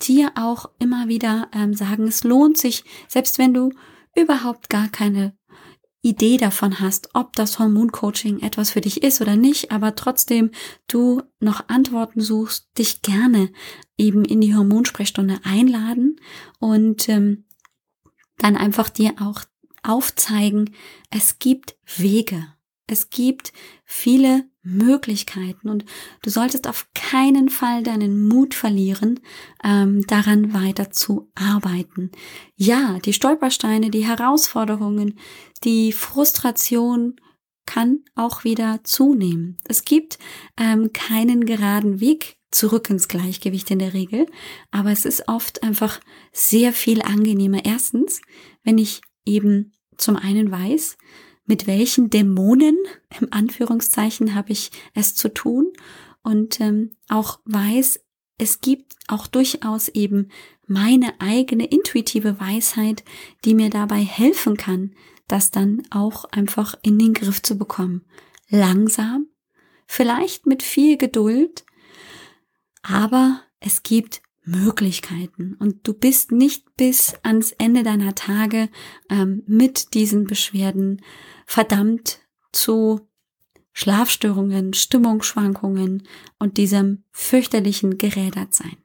dir 0.00 0.32
auch 0.36 0.70
immer 0.78 1.08
wieder 1.08 1.48
ähm, 1.52 1.74
sagen, 1.74 2.06
es 2.06 2.24
lohnt 2.24 2.56
sich, 2.56 2.84
selbst 3.06 3.38
wenn 3.38 3.54
du 3.54 3.70
überhaupt 4.14 4.68
gar 4.68 4.88
keine 4.88 5.37
Idee 6.02 6.36
davon 6.36 6.78
hast, 6.78 7.10
ob 7.14 7.34
das 7.34 7.58
Hormoncoaching 7.58 8.40
etwas 8.40 8.70
für 8.70 8.80
dich 8.80 9.02
ist 9.02 9.20
oder 9.20 9.36
nicht, 9.36 9.72
aber 9.72 9.94
trotzdem 9.94 10.52
du 10.86 11.22
noch 11.40 11.68
Antworten 11.68 12.20
suchst, 12.20 12.68
dich 12.78 13.02
gerne 13.02 13.50
eben 13.96 14.24
in 14.24 14.40
die 14.40 14.54
Hormonsprechstunde 14.54 15.40
einladen 15.42 16.20
und 16.60 17.08
ähm, 17.08 17.44
dann 18.38 18.56
einfach 18.56 18.88
dir 18.88 19.14
auch 19.20 19.42
aufzeigen, 19.82 20.70
es 21.10 21.40
gibt 21.40 21.76
Wege, 21.96 22.46
es 22.86 23.10
gibt 23.10 23.52
viele 23.84 24.44
Möglichkeiten 24.68 25.68
und 25.68 25.84
du 26.22 26.30
solltest 26.30 26.68
auf 26.68 26.88
keinen 26.94 27.48
Fall 27.48 27.82
deinen 27.82 28.28
Mut 28.28 28.54
verlieren, 28.54 29.20
ähm, 29.64 30.06
daran 30.06 30.52
weiter 30.52 30.90
zu 30.90 31.30
arbeiten. 31.34 32.10
Ja, 32.56 32.98
die 33.04 33.12
Stolpersteine, 33.12 33.90
die 33.90 34.06
Herausforderungen, 34.06 35.18
die 35.64 35.92
Frustration 35.92 37.16
kann 37.66 38.00
auch 38.14 38.44
wieder 38.44 38.80
zunehmen. 38.84 39.58
Es 39.64 39.84
gibt 39.84 40.18
ähm, 40.56 40.92
keinen 40.92 41.44
geraden 41.44 42.00
Weg 42.00 42.38
zurück 42.50 42.88
ins 42.88 43.08
Gleichgewicht 43.08 43.70
in 43.70 43.78
der 43.78 43.92
Regel, 43.92 44.26
aber 44.70 44.90
es 44.90 45.04
ist 45.04 45.28
oft 45.28 45.62
einfach 45.62 46.00
sehr 46.32 46.72
viel 46.72 47.02
angenehmer. 47.02 47.64
Erstens, 47.64 48.22
wenn 48.64 48.78
ich 48.78 49.02
eben 49.26 49.74
zum 49.98 50.16
einen 50.16 50.50
weiß, 50.50 50.96
mit 51.48 51.66
welchen 51.66 52.10
Dämonen, 52.10 52.76
im 53.18 53.28
Anführungszeichen, 53.32 54.34
habe 54.34 54.52
ich 54.52 54.70
es 54.94 55.14
zu 55.14 55.32
tun 55.32 55.72
und 56.22 56.60
ähm, 56.60 56.92
auch 57.08 57.40
weiß, 57.46 58.00
es 58.38 58.60
gibt 58.60 58.94
auch 59.08 59.26
durchaus 59.26 59.88
eben 59.88 60.28
meine 60.66 61.20
eigene 61.20 61.66
intuitive 61.66 62.38
Weisheit, 62.38 63.02
die 63.44 63.54
mir 63.54 63.70
dabei 63.70 64.00
helfen 64.00 64.56
kann, 64.56 64.94
das 65.26 65.50
dann 65.50 65.82
auch 65.90 66.26
einfach 66.26 66.74
in 66.82 66.98
den 66.98 67.14
Griff 67.14 67.42
zu 67.42 67.56
bekommen. 67.56 68.04
Langsam, 68.48 69.26
vielleicht 69.86 70.46
mit 70.46 70.62
viel 70.62 70.98
Geduld, 70.98 71.64
aber 72.82 73.42
es 73.58 73.82
gibt 73.82 74.22
Möglichkeiten 74.48 75.54
und 75.58 75.86
du 75.86 75.92
bist 75.92 76.32
nicht 76.32 76.76
bis 76.76 77.14
ans 77.22 77.52
Ende 77.52 77.82
deiner 77.82 78.14
Tage 78.14 78.68
ähm, 79.10 79.42
mit 79.46 79.94
diesen 79.94 80.24
Beschwerden 80.24 81.02
verdammt 81.46 82.20
zu 82.52 83.00
Schlafstörungen, 83.72 84.74
Stimmungsschwankungen 84.74 86.02
und 86.38 86.56
diesem 86.56 87.04
fürchterlichen 87.12 87.98
Gerädertsein. 87.98 88.76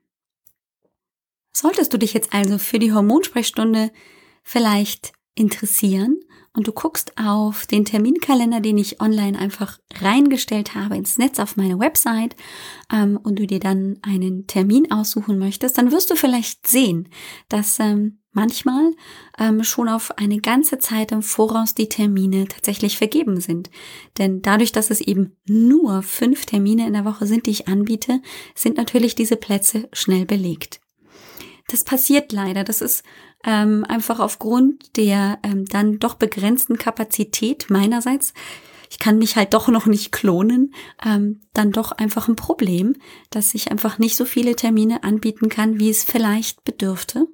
Solltest 1.52 1.94
du 1.94 1.98
dich 1.98 2.14
jetzt 2.14 2.34
also 2.34 2.58
für 2.58 2.80
die 2.80 2.94
Hormonsprechstunde 2.94 3.92
vielleicht 4.44 5.14
interessieren 5.36 6.20
und 6.56 6.68
du 6.68 6.72
guckst 6.72 7.18
auf 7.18 7.66
den 7.66 7.84
Terminkalender, 7.84 8.60
den 8.60 8.78
ich 8.78 9.02
online 9.02 9.38
einfach 9.38 9.80
reingestellt 9.96 10.76
habe 10.76 10.96
ins 10.96 11.18
Netz 11.18 11.40
auf 11.40 11.58
meine 11.58 11.80
Website 11.80 12.36
ähm, 12.92 13.20
und 13.22 13.40
du 13.40 13.48
dir 13.48 13.60
dann 13.60 13.98
einen 14.04 14.46
Termin 14.46 14.92
aussuchen 14.92 15.40
möchtest, 15.40 15.78
dann 15.78 15.92
wirst 15.92 16.12
du 16.12 16.16
vielleicht 16.16 16.68
sehen, 16.68 17.10
dass 17.50 17.80
ähm, 17.80 18.20
manchmal 18.34 18.92
ähm, 19.40 19.64
schon 19.64 19.90
auf 19.90 20.18
eine 20.18 20.40
ganze 20.42 20.78
Zeit 20.78 21.12
im 21.12 21.24
Voraus 21.24 21.74
die 21.74 21.90
Termine 21.90 22.48
tatsächlich 22.48 22.98
vergeben 22.98 23.40
sind. 23.40 23.72
Denn 24.20 24.42
dadurch, 24.42 24.72
dass 24.72 24.92
es 24.92 25.02
eben 25.02 25.38
nur 25.48 26.04
fünf 26.04 26.46
Termine 26.46 26.86
in 26.86 26.94
der 26.94 27.06
Woche 27.06 27.26
sind, 27.26 27.48
die 27.48 27.52
ich 27.52 27.68
anbiete, 27.68 28.22
sind 28.54 28.78
natürlich 28.78 29.16
diese 29.16 29.38
Plätze 29.38 29.90
schnell 29.92 30.26
belegt. 30.26 30.82
Das 31.68 31.84
passiert 31.84 32.32
leider. 32.32 32.64
Das 32.64 32.82
ist 32.82 33.04
ähm, 33.46 33.86
einfach 33.88 34.20
aufgrund 34.20 34.98
der 34.98 35.40
ähm, 35.44 35.66
dann 35.66 36.00
doch 36.00 36.16
begrenzten 36.16 36.78
Kapazität 36.78 37.70
meinerseits. 37.70 38.34
Ich 38.90 39.00
kann 39.00 39.18
mich 39.18 39.36
halt 39.36 39.54
doch 39.54 39.70
noch 39.70 39.88
nicht 39.88 40.12
klonen, 40.12 40.74
ähm, 41.04 41.42
dann 41.54 41.72
doch 41.72 41.92
einfach 41.92 42.28
ein 42.28 42.36
Problem, 42.36 42.96
dass 43.32 43.56
ich 43.56 43.72
einfach 43.72 43.98
nicht 43.98 44.16
so 44.16 44.24
viele 44.24 44.56
Termine 44.56 45.04
anbieten 45.04 45.50
kann, 45.50 45.80
wie 45.80 45.90
es 45.90 46.04
vielleicht 46.04 46.64
bedürfte. 46.64 47.28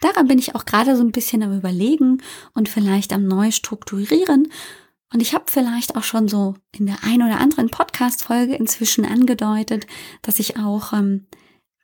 Daran 0.00 0.28
bin 0.28 0.38
ich 0.38 0.54
auch 0.54 0.64
gerade 0.64 0.96
so 0.96 1.02
ein 1.02 1.12
bisschen 1.12 1.42
am 1.42 1.56
Überlegen 1.56 2.22
und 2.54 2.70
vielleicht 2.70 3.12
am 3.12 3.26
neu 3.26 3.50
strukturieren. 3.50 4.50
Und 5.12 5.20
ich 5.20 5.34
habe 5.34 5.44
vielleicht 5.48 5.96
auch 5.96 6.04
schon 6.04 6.26
so 6.26 6.54
in 6.72 6.86
der 6.86 6.98
ein 7.02 7.22
oder 7.22 7.38
anderen 7.38 7.68
Podcast-Folge 7.68 8.54
inzwischen 8.54 9.04
angedeutet, 9.04 9.86
dass 10.22 10.38
ich 10.38 10.56
auch 10.56 10.92
ähm, 10.94 11.26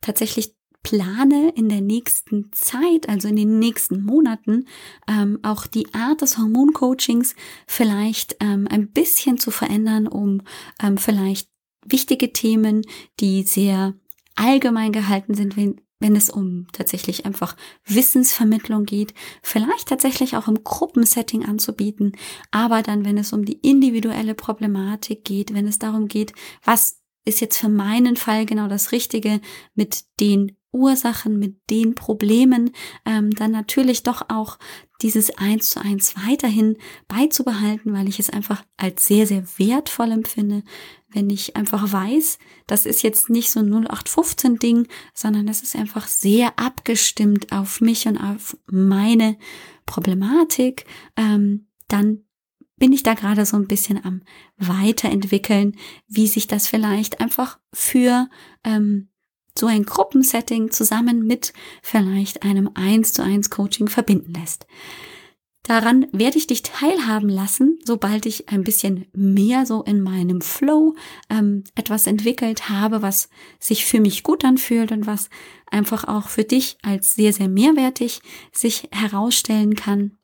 tatsächlich 0.01 0.57
plane 0.87 1.53
in 1.57 1.69
der 1.69 1.81
nächsten 1.81 2.53
Zeit, 2.53 3.09
also 3.09 3.27
in 3.27 3.35
den 3.35 3.59
nächsten 3.59 4.05
Monaten, 4.05 4.69
ähm, 5.09 5.41
auch 5.43 5.67
die 5.67 5.93
Art 5.93 6.23
des 6.23 6.39
Hormoncoachings 6.39 7.35
vielleicht 7.67 8.37
ähm, 8.39 8.69
ein 8.71 8.93
bisschen 8.93 9.37
zu 9.37 9.51
verändern, 9.51 10.07
um 10.07 10.43
ähm, 10.81 10.97
vielleicht 10.97 11.51
wichtige 11.85 12.33
Themen, 12.33 12.83
die 13.19 13.43
sehr 13.43 13.95
allgemein 14.37 14.93
gehalten 14.93 15.35
sind, 15.35 15.57
wenn, 15.57 15.81
wenn 15.99 16.15
es 16.15 16.31
um 16.31 16.69
tatsächlich 16.71 17.27
einfach 17.27 17.57
Wissensvermittlung 17.87 18.85
geht, 18.85 19.13
vielleicht 19.43 19.89
tatsächlich 19.89 20.37
auch 20.37 20.47
im 20.47 20.63
Gruppensetting 20.63 21.45
anzubieten, 21.45 22.13
aber 22.53 22.83
dann, 22.83 23.05
wenn 23.05 23.19
es 23.19 23.33
um 23.33 23.45
die 23.45 23.59
individuelle 23.59 24.37
Problematik 24.37 25.25
geht, 25.25 25.53
wenn 25.53 25.67
es 25.67 25.81
darum 25.81 26.07
geht, 26.07 26.33
was 26.63 27.01
ist 27.25 27.41
jetzt 27.41 27.59
für 27.59 27.69
meinen 27.69 28.15
Fall 28.15 28.47
genau 28.47 28.69
das 28.69 28.93
Richtige 28.93 29.41
mit 29.75 30.05
den 30.21 30.57
Ursachen, 30.77 31.39
mit 31.39 31.71
den 31.71 31.95
Problemen, 31.95 32.71
ähm, 33.05 33.31
dann 33.31 33.51
natürlich 33.51 34.03
doch 34.03 34.29
auch 34.29 34.59
dieses 35.03 35.37
eins 35.37 35.71
zu 35.71 35.81
eins 35.81 36.15
weiterhin 36.17 36.77
beizubehalten, 37.09 37.93
weil 37.93 38.09
ich 38.09 38.19
es 38.19 38.31
einfach 38.31 38.65
als 38.77 39.07
sehr, 39.07 39.27
sehr 39.27 39.45
wertvoll 39.59 40.13
empfinde, 40.13 40.63
wenn 41.09 41.31
ich 41.31 41.57
einfach 41.57 41.93
weiß, 41.93 42.39
das 42.67 42.87
ist 42.87 43.03
jetzt 43.03 43.31
nicht 43.31 43.51
so 43.51 43.61
ein 43.61 43.73
0815 43.73 44.59
Ding, 44.59 44.89
sondern 45.15 45.47
das 45.47 45.63
ist 45.63 45.77
einfach 45.77 46.09
sehr 46.09 46.59
abgestimmt 46.59 47.53
auf 47.53 47.81
mich 47.81 48.07
und 48.07 48.19
auf 48.19 48.57
meine 48.67 49.39
Problematik, 49.87 50.85
ähm, 51.17 51.69
dann 51.89 52.27
bin 52.79 52.93
ich 52.93 53.03
da 53.03 53.15
gerade 53.15 53.47
so 53.47 53.57
ein 53.57 53.69
bisschen 53.69 54.05
am 54.05 54.23
Weiterentwickeln, 54.59 55.77
wie 56.09 56.27
sich 56.27 56.47
das 56.47 56.67
vielleicht 56.69 57.21
einfach 57.21 57.59
für 57.73 58.29
ähm, 58.65 59.09
so 59.59 59.67
ein 59.67 59.85
Gruppensetting 59.85 60.71
zusammen 60.71 61.27
mit 61.27 61.53
vielleicht 61.83 62.43
einem 62.43 62.71
1 62.75 63.13
zu 63.13 63.23
1 63.23 63.51
Coaching 63.51 63.89
verbinden 63.89 64.35
lässt. 64.35 64.67
Daran 65.67 66.07
werde 66.13 66.39
ich 66.39 66.47
dich 66.47 66.63
teilhaben 66.63 67.29
lassen, 67.29 67.81
sobald 67.85 68.25
ich 68.25 68.49
ein 68.49 68.63
bisschen 68.63 69.07
mehr 69.13 69.67
so 69.67 69.83
in 69.83 70.01
meinem 70.01 70.41
Flow 70.41 70.95
ähm, 71.29 71.65
etwas 71.75 72.07
entwickelt 72.07 72.69
habe, 72.69 73.03
was 73.03 73.29
sich 73.59 73.85
für 73.85 74.01
mich 74.01 74.23
gut 74.23 74.45
anfühlt 74.45 74.93
und 74.93 75.09
was 75.09 75.29
einfach 75.69 76.07
auch 76.07 76.29
für 76.29 76.45
dich 76.45 76.79
als 76.83 77.17
sehr, 77.17 77.33
sehr 77.33 77.49
mehrwertig 77.49 78.21
sich 78.53 78.89
herausstellen 78.93 79.75
kann. 79.75 80.17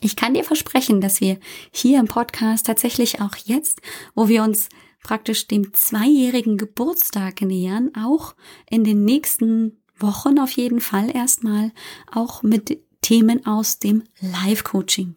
Ich 0.00 0.16
kann 0.16 0.34
dir 0.34 0.42
versprechen, 0.42 1.00
dass 1.00 1.20
wir 1.20 1.38
hier 1.70 2.00
im 2.00 2.06
Podcast 2.06 2.66
tatsächlich 2.66 3.20
auch 3.20 3.36
jetzt, 3.36 3.80
wo 4.16 4.26
wir 4.26 4.42
uns 4.42 4.68
praktisch 5.06 5.46
dem 5.46 5.72
zweijährigen 5.72 6.56
Geburtstag 6.56 7.40
nähern, 7.40 7.92
auch 7.94 8.34
in 8.68 8.82
den 8.82 9.04
nächsten 9.04 9.76
Wochen 9.96 10.40
auf 10.40 10.50
jeden 10.50 10.80
Fall 10.80 11.14
erstmal 11.14 11.70
auch 12.10 12.42
mit 12.42 12.80
Themen 13.02 13.46
aus 13.46 13.78
dem 13.78 14.02
Live-Coaching 14.20 15.14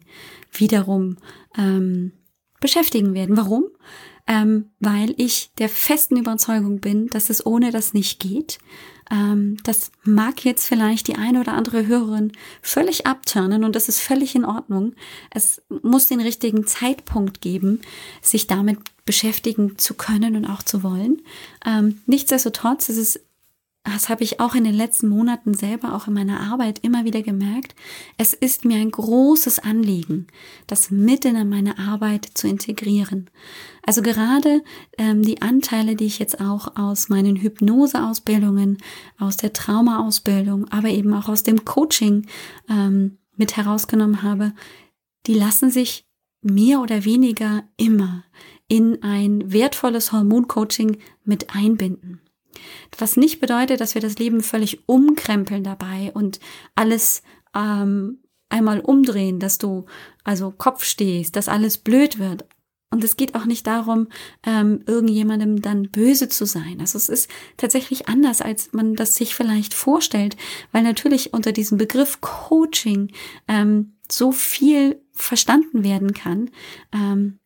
wiederum 0.52 1.16
ähm, 1.58 2.12
beschäftigen 2.60 3.14
werden. 3.14 3.36
Warum? 3.36 3.64
Ähm, 4.30 4.70
weil 4.78 5.12
ich 5.16 5.50
der 5.58 5.68
festen 5.68 6.16
Überzeugung 6.16 6.78
bin, 6.78 7.08
dass 7.08 7.30
es 7.30 7.44
ohne 7.44 7.72
das 7.72 7.94
nicht 7.94 8.20
geht. 8.20 8.58
Ähm, 9.10 9.56
das 9.64 9.90
mag 10.04 10.44
jetzt 10.44 10.68
vielleicht 10.68 11.08
die 11.08 11.16
eine 11.16 11.40
oder 11.40 11.54
andere 11.54 11.88
Hörerin 11.88 12.30
völlig 12.62 13.08
abturnen 13.08 13.64
und 13.64 13.74
das 13.74 13.88
ist 13.88 13.98
völlig 13.98 14.36
in 14.36 14.44
Ordnung. 14.44 14.94
Es 15.30 15.62
muss 15.82 16.06
den 16.06 16.20
richtigen 16.20 16.64
Zeitpunkt 16.64 17.40
geben, 17.40 17.80
sich 18.22 18.46
damit 18.46 18.78
beschäftigen 19.04 19.78
zu 19.78 19.94
können 19.94 20.36
und 20.36 20.46
auch 20.46 20.62
zu 20.62 20.84
wollen. 20.84 21.22
Ähm, 21.66 22.00
nichtsdestotrotz 22.06 22.88
ist 22.88 22.98
es 22.98 23.20
das 23.82 24.10
habe 24.10 24.24
ich 24.24 24.40
auch 24.40 24.54
in 24.54 24.64
den 24.64 24.74
letzten 24.74 25.08
Monaten 25.08 25.54
selber, 25.54 25.94
auch 25.94 26.06
in 26.06 26.12
meiner 26.12 26.40
Arbeit 26.40 26.80
immer 26.80 27.04
wieder 27.04 27.22
gemerkt. 27.22 27.74
Es 28.18 28.34
ist 28.34 28.66
mir 28.66 28.76
ein 28.76 28.90
großes 28.90 29.58
Anliegen, 29.58 30.26
das 30.66 30.90
mitten 30.90 31.34
in 31.34 31.48
meine 31.48 31.78
Arbeit 31.78 32.26
zu 32.34 32.46
integrieren. 32.46 33.30
Also 33.82 34.02
gerade 34.02 34.62
ähm, 34.98 35.22
die 35.22 35.40
Anteile, 35.40 35.96
die 35.96 36.04
ich 36.04 36.18
jetzt 36.18 36.40
auch 36.40 36.76
aus 36.76 37.08
meinen 37.08 37.36
Hypnoseausbildungen, 37.36 38.78
aus 39.18 39.38
der 39.38 39.54
Traumaausbildung, 39.54 40.68
aber 40.68 40.88
eben 40.88 41.14
auch 41.14 41.28
aus 41.28 41.42
dem 41.42 41.64
Coaching 41.64 42.26
ähm, 42.68 43.16
mit 43.36 43.56
herausgenommen 43.56 44.22
habe, 44.22 44.52
die 45.26 45.34
lassen 45.34 45.70
sich 45.70 46.04
mehr 46.42 46.80
oder 46.80 47.06
weniger 47.06 47.64
immer 47.78 48.24
in 48.68 49.02
ein 49.02 49.52
wertvolles 49.52 50.12
Hormoncoaching 50.12 50.98
mit 51.24 51.54
einbinden. 51.54 52.20
Was 52.98 53.16
nicht 53.16 53.40
bedeutet, 53.40 53.80
dass 53.80 53.94
wir 53.94 54.02
das 54.02 54.18
Leben 54.18 54.42
völlig 54.42 54.88
umkrempeln 54.88 55.64
dabei 55.64 56.10
und 56.14 56.40
alles 56.74 57.22
ähm, 57.54 58.18
einmal 58.48 58.80
umdrehen, 58.80 59.38
dass 59.38 59.58
du 59.58 59.86
also 60.24 60.50
Kopf 60.50 60.84
stehst, 60.84 61.36
dass 61.36 61.48
alles 61.48 61.78
blöd 61.78 62.18
wird. 62.18 62.44
Und 62.92 63.04
es 63.04 63.16
geht 63.16 63.36
auch 63.36 63.44
nicht 63.44 63.68
darum, 63.68 64.08
ähm, 64.44 64.82
irgendjemandem 64.84 65.62
dann 65.62 65.90
böse 65.90 66.28
zu 66.28 66.44
sein. 66.44 66.78
Also 66.80 66.98
es 66.98 67.08
ist 67.08 67.30
tatsächlich 67.56 68.08
anders, 68.08 68.42
als 68.42 68.72
man 68.72 68.96
das 68.96 69.14
sich 69.14 69.36
vielleicht 69.36 69.74
vorstellt, 69.74 70.36
weil 70.72 70.82
natürlich 70.82 71.32
unter 71.32 71.52
diesem 71.52 71.78
Begriff 71.78 72.20
Coaching 72.20 73.12
ähm, 73.46 73.92
so 74.10 74.32
viel 74.32 75.00
verstanden 75.12 75.84
werden 75.84 76.14
kann. 76.14 76.50
Ähm, 76.92 77.38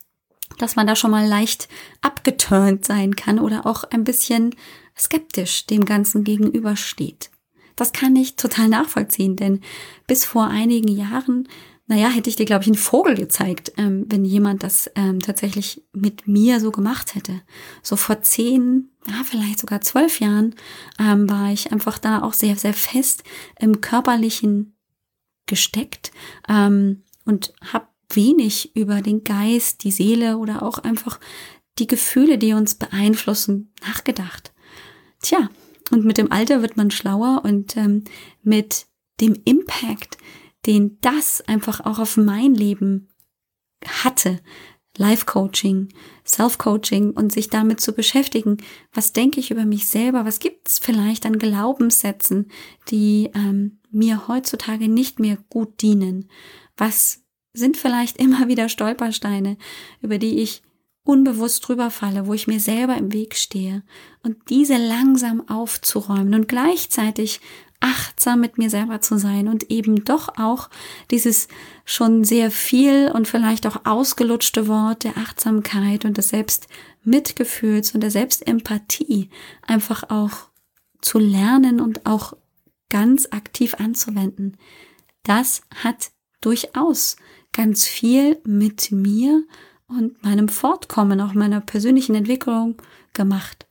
dass 0.58 0.76
man 0.76 0.86
da 0.86 0.94
schon 0.94 1.10
mal 1.10 1.26
leicht 1.26 1.68
abgeturnt 2.00 2.84
sein 2.84 3.16
kann 3.16 3.40
oder 3.40 3.66
auch 3.66 3.84
ein 3.84 4.04
bisschen 4.04 4.54
skeptisch 4.98 5.66
dem 5.66 5.84
Ganzen 5.84 6.24
gegenübersteht. 6.24 7.30
Das 7.76 7.92
kann 7.92 8.14
ich 8.14 8.36
total 8.36 8.68
nachvollziehen, 8.68 9.36
denn 9.36 9.60
bis 10.06 10.24
vor 10.24 10.46
einigen 10.46 10.88
Jahren, 10.88 11.48
naja, 11.86 12.08
hätte 12.08 12.30
ich 12.30 12.36
dir, 12.36 12.46
glaube 12.46 12.62
ich, 12.62 12.68
einen 12.68 12.76
Vogel 12.76 13.14
gezeigt, 13.14 13.72
ähm, 13.76 14.06
wenn 14.08 14.24
jemand 14.24 14.62
das 14.62 14.90
ähm, 14.94 15.20
tatsächlich 15.20 15.82
mit 15.92 16.26
mir 16.28 16.60
so 16.60 16.70
gemacht 16.70 17.14
hätte. 17.14 17.42
So 17.82 17.96
vor 17.96 18.22
zehn, 18.22 18.90
ja, 19.06 19.22
vielleicht 19.24 19.58
sogar 19.58 19.80
zwölf 19.80 20.20
Jahren 20.20 20.54
ähm, 20.98 21.28
war 21.28 21.52
ich 21.52 21.72
einfach 21.72 21.98
da 21.98 22.22
auch 22.22 22.32
sehr, 22.32 22.56
sehr 22.56 22.74
fest 22.74 23.24
im 23.58 23.80
körperlichen 23.80 24.76
gesteckt 25.46 26.12
ähm, 26.48 27.02
und 27.26 27.52
habe 27.72 27.88
wenig 28.10 28.74
über 28.76 29.02
den 29.02 29.24
Geist, 29.24 29.84
die 29.84 29.92
Seele 29.92 30.38
oder 30.38 30.62
auch 30.62 30.78
einfach 30.78 31.20
die 31.78 31.86
Gefühle, 31.86 32.38
die 32.38 32.52
uns 32.52 32.76
beeinflussen, 32.76 33.72
nachgedacht. 33.86 34.53
Tja, 35.24 35.48
und 35.90 36.04
mit 36.04 36.18
dem 36.18 36.30
Alter 36.30 36.60
wird 36.60 36.76
man 36.76 36.90
schlauer 36.90 37.40
und 37.44 37.78
ähm, 37.78 38.04
mit 38.42 38.86
dem 39.22 39.34
Impact, 39.46 40.18
den 40.66 40.98
das 41.00 41.40
einfach 41.48 41.80
auch 41.80 41.98
auf 41.98 42.18
mein 42.18 42.54
Leben 42.54 43.08
hatte, 43.86 44.40
Life-Coaching, 44.98 45.88
Self-Coaching 46.26 47.12
und 47.12 47.32
sich 47.32 47.48
damit 47.48 47.80
zu 47.80 47.94
beschäftigen, 47.94 48.58
was 48.92 49.14
denke 49.14 49.40
ich 49.40 49.50
über 49.50 49.64
mich 49.64 49.86
selber, 49.86 50.26
was 50.26 50.40
gibt 50.40 50.68
es 50.68 50.78
vielleicht 50.78 51.24
an 51.24 51.38
Glaubenssätzen, 51.38 52.50
die 52.90 53.30
ähm, 53.34 53.80
mir 53.90 54.28
heutzutage 54.28 54.88
nicht 54.88 55.20
mehr 55.20 55.38
gut 55.48 55.80
dienen, 55.80 56.28
was 56.76 57.22
sind 57.54 57.78
vielleicht 57.78 58.18
immer 58.18 58.46
wieder 58.48 58.68
Stolpersteine, 58.68 59.56
über 60.02 60.18
die 60.18 60.40
ich 60.40 60.63
unbewusst 61.04 61.68
drüber 61.68 61.90
falle, 61.90 62.26
wo 62.26 62.34
ich 62.34 62.46
mir 62.46 62.60
selber 62.60 62.96
im 62.96 63.12
Weg 63.12 63.36
stehe 63.36 63.82
und 64.22 64.36
diese 64.48 64.76
langsam 64.76 65.48
aufzuräumen 65.48 66.34
und 66.34 66.48
gleichzeitig 66.48 67.40
achtsam 67.80 68.40
mit 68.40 68.56
mir 68.56 68.70
selber 68.70 69.02
zu 69.02 69.18
sein 69.18 69.46
und 69.46 69.70
eben 69.70 70.04
doch 70.04 70.38
auch 70.38 70.70
dieses 71.10 71.48
schon 71.84 72.24
sehr 72.24 72.50
viel 72.50 73.10
und 73.12 73.28
vielleicht 73.28 73.66
auch 73.66 73.84
ausgelutschte 73.84 74.66
Wort 74.68 75.04
der 75.04 75.18
Achtsamkeit 75.18 76.06
und 76.06 76.16
des 76.16 76.30
Selbstmitgefühls 76.30 77.94
und 77.94 78.00
der 78.00 78.10
Selbstempathie 78.10 79.28
einfach 79.66 80.04
auch 80.08 80.48
zu 81.02 81.18
lernen 81.18 81.80
und 81.80 82.06
auch 82.06 82.32
ganz 82.88 83.28
aktiv 83.30 83.74
anzuwenden. 83.74 84.56
Das 85.22 85.60
hat 85.74 86.10
durchaus 86.40 87.16
ganz 87.52 87.84
viel 87.86 88.40
mit 88.44 88.92
mir 88.92 89.42
und 89.88 90.22
meinem 90.22 90.48
Fortkommen, 90.48 91.20
auch 91.20 91.34
meiner 91.34 91.60
persönlichen 91.60 92.14
Entwicklung 92.14 92.80
gemacht. 93.12 93.66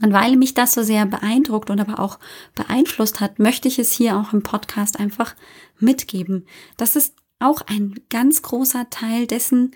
Und 0.00 0.12
weil 0.12 0.36
mich 0.36 0.54
das 0.54 0.74
so 0.74 0.82
sehr 0.82 1.06
beeindruckt 1.06 1.70
und 1.70 1.80
aber 1.80 1.98
auch 1.98 2.18
beeinflusst 2.54 3.20
hat, 3.20 3.38
möchte 3.38 3.68
ich 3.68 3.78
es 3.78 3.92
hier 3.92 4.16
auch 4.16 4.32
im 4.32 4.42
Podcast 4.42 4.98
einfach 4.98 5.34
mitgeben. 5.78 6.46
Das 6.76 6.94
ist 6.94 7.14
auch 7.40 7.62
ein 7.62 8.00
ganz 8.08 8.42
großer 8.42 8.90
Teil 8.90 9.26
dessen, 9.26 9.72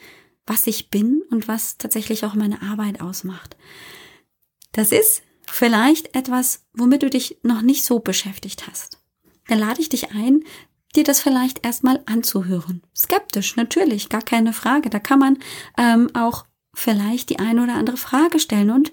was 0.46 0.66
ich 0.66 0.90
bin 0.90 1.22
und 1.30 1.48
was 1.48 1.78
tatsächlich 1.78 2.24
auch 2.24 2.34
meine 2.34 2.62
Arbeit 2.62 3.00
ausmacht. 3.00 3.56
Das 4.72 4.92
ist 4.92 5.22
vielleicht 5.46 6.16
etwas, 6.16 6.64
womit 6.72 7.02
du 7.02 7.10
dich 7.10 7.38
noch 7.42 7.62
nicht 7.62 7.84
so 7.84 7.98
beschäftigt 7.98 8.66
hast. 8.66 8.98
Dann 9.48 9.58
lade 9.58 9.80
ich 9.80 9.88
dich 9.88 10.12
ein, 10.12 10.44
dir 10.96 11.04
das 11.04 11.20
vielleicht 11.20 11.64
erstmal 11.64 12.02
anzuhören. 12.06 12.82
Skeptisch, 12.96 13.56
natürlich, 13.56 14.08
gar 14.08 14.22
keine 14.22 14.52
Frage. 14.52 14.90
Da 14.90 14.98
kann 14.98 15.18
man 15.18 15.38
ähm, 15.78 16.10
auch 16.14 16.44
vielleicht 16.74 17.30
die 17.30 17.38
eine 17.38 17.62
oder 17.62 17.74
andere 17.74 17.96
Frage 17.96 18.38
stellen 18.38 18.70
und 18.70 18.92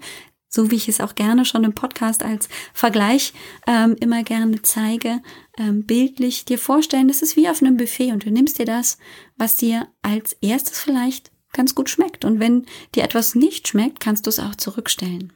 so 0.52 0.70
wie 0.70 0.76
ich 0.76 0.88
es 0.88 1.00
auch 1.00 1.14
gerne 1.14 1.44
schon 1.44 1.62
im 1.62 1.74
Podcast 1.74 2.24
als 2.24 2.48
Vergleich 2.74 3.32
ähm, 3.68 3.96
immer 4.00 4.24
gerne 4.24 4.60
zeige, 4.62 5.22
ähm, 5.56 5.86
bildlich 5.86 6.44
dir 6.44 6.58
vorstellen, 6.58 7.06
das 7.06 7.22
ist 7.22 7.36
wie 7.36 7.48
auf 7.48 7.62
einem 7.62 7.76
Buffet 7.76 8.12
und 8.12 8.24
du 8.24 8.30
nimmst 8.30 8.58
dir 8.58 8.64
das, 8.66 8.98
was 9.36 9.56
dir 9.56 9.86
als 10.02 10.32
erstes 10.40 10.80
vielleicht 10.80 11.30
ganz 11.52 11.76
gut 11.76 11.88
schmeckt. 11.88 12.24
Und 12.24 12.40
wenn 12.40 12.66
dir 12.94 13.04
etwas 13.04 13.36
nicht 13.36 13.68
schmeckt, 13.68 14.00
kannst 14.00 14.26
du 14.26 14.30
es 14.30 14.40
auch 14.40 14.56
zurückstellen. 14.56 15.32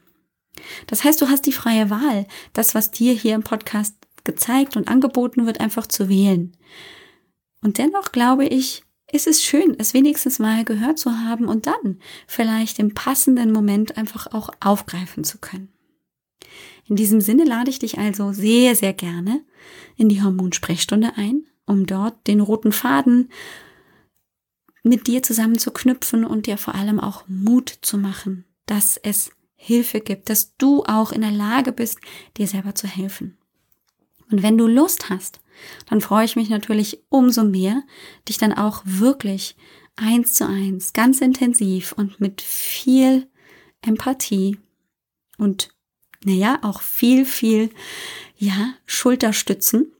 Das 0.88 1.05
heißt, 1.05 1.20
du 1.20 1.29
hast 1.29 1.46
die 1.46 1.53
freie 1.53 1.90
Wahl, 1.90 2.27
das, 2.53 2.74
was 2.74 2.90
dir 2.90 3.12
hier 3.12 3.35
im 3.35 3.42
Podcast 3.42 3.94
gezeigt 4.25 4.77
und 4.77 4.89
angeboten 4.89 5.47
wird, 5.47 5.61
einfach 5.61 5.87
zu 5.87 6.09
wählen. 6.09 6.57
Und 7.63 7.79
dennoch 7.79 8.13
glaube 8.13 8.47
ich, 8.47 8.85
ist 9.11 9.27
es 9.27 9.45
schön, 9.45 9.77
es 9.79 9.95
wenigstens 9.95 10.39
mal 10.39 10.65
gehört 10.65 10.99
zu 10.99 11.11
haben 11.21 11.47
und 11.47 11.67
dann 11.67 12.01
vielleicht 12.27 12.79
im 12.79 12.95
passenden 12.95 13.53
Moment 13.53 13.97
einfach 13.97 14.33
auch 14.33 14.51
aufgreifen 14.61 15.25
zu 15.25 15.39
können. 15.39 15.69
In 16.87 16.97
diesem 16.97 17.21
Sinne 17.21 17.45
lade 17.45 17.71
ich 17.71 17.79
dich 17.79 17.99
also 17.99 18.33
sehr, 18.33 18.75
sehr 18.75 18.93
gerne 18.93 19.45
in 19.97 20.09
die 20.09 20.23
Hormonsprechstunde 20.23 21.13
ein, 21.17 21.47
um 21.67 21.87
dort 21.87 22.27
den 22.27 22.41
roten 22.41 22.73
Faden 22.73 23.31
mit 24.83 25.07
dir 25.07 25.23
zusammen 25.23 25.59
zu 25.59 25.71
knüpfen 25.71 26.25
und 26.25 26.47
dir 26.47 26.59
vor 26.59 26.75
allem 26.75 27.01
auch 27.01 27.25
Mut 27.27 27.79
zu 27.81 27.97
machen, 27.97 28.45
dass 28.67 28.99
es 28.99 29.31
Hilfe 29.55 30.01
gibt, 30.01 30.29
dass 30.29 30.57
du 30.57 30.85
auch 30.85 31.11
in 31.11 31.23
der 31.23 31.31
Lage 31.31 31.73
bist, 31.73 32.01
dir 32.37 32.47
selber 32.47 32.75
zu 32.75 32.87
helfen. 32.87 33.39
Und 34.35 34.42
wenn 34.42 34.59
du 34.59 34.66
Lust 34.66 35.11
hast, 35.11 35.40
dann 35.88 36.01
freue 36.01 36.25
ich 36.25 36.35
mich 36.35 36.51
natürlich 36.51 37.05
umso 37.09 37.44
mehr, 37.44 37.85
dich 38.29 38.37
dann 38.37 38.53
auch 38.53 38.83
wirklich 38.85 39.55
eins 39.94 40.35
zu 40.35 40.44
eins, 40.44 40.92
ganz 40.92 41.20
intensiv 41.20 41.92
und 41.92 42.18
mit 42.18 42.40
viel 42.40 43.29
Empathie 43.81 44.59
und 45.38 45.68
naja, 46.25 46.59
auch 46.62 46.81
viel, 46.81 47.25
viel, 47.25 47.70
ja, 48.37 48.75
Schulterstützen 48.87 49.92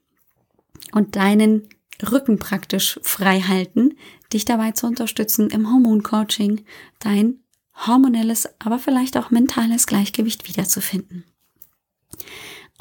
und 0.91 1.15
deinen 1.15 1.69
Rücken 2.03 2.41
praktisch 2.41 2.99
frei 3.05 3.41
halten, 3.41 3.97
dich 4.33 4.45
dabei 4.45 4.73
zu 4.73 4.89
unterstützen 4.89 5.49
im 5.51 5.71
Hormoncoaching, 5.71 6.65
dein 6.99 7.39
hormonelles, 7.87 8.49
aber 8.59 8.81
vielleicht 8.81 9.17
auch 9.17 9.31
mentales 9.31 9.87
Gleichgewicht 9.87 10.49
wiederzufinden. 10.49 11.23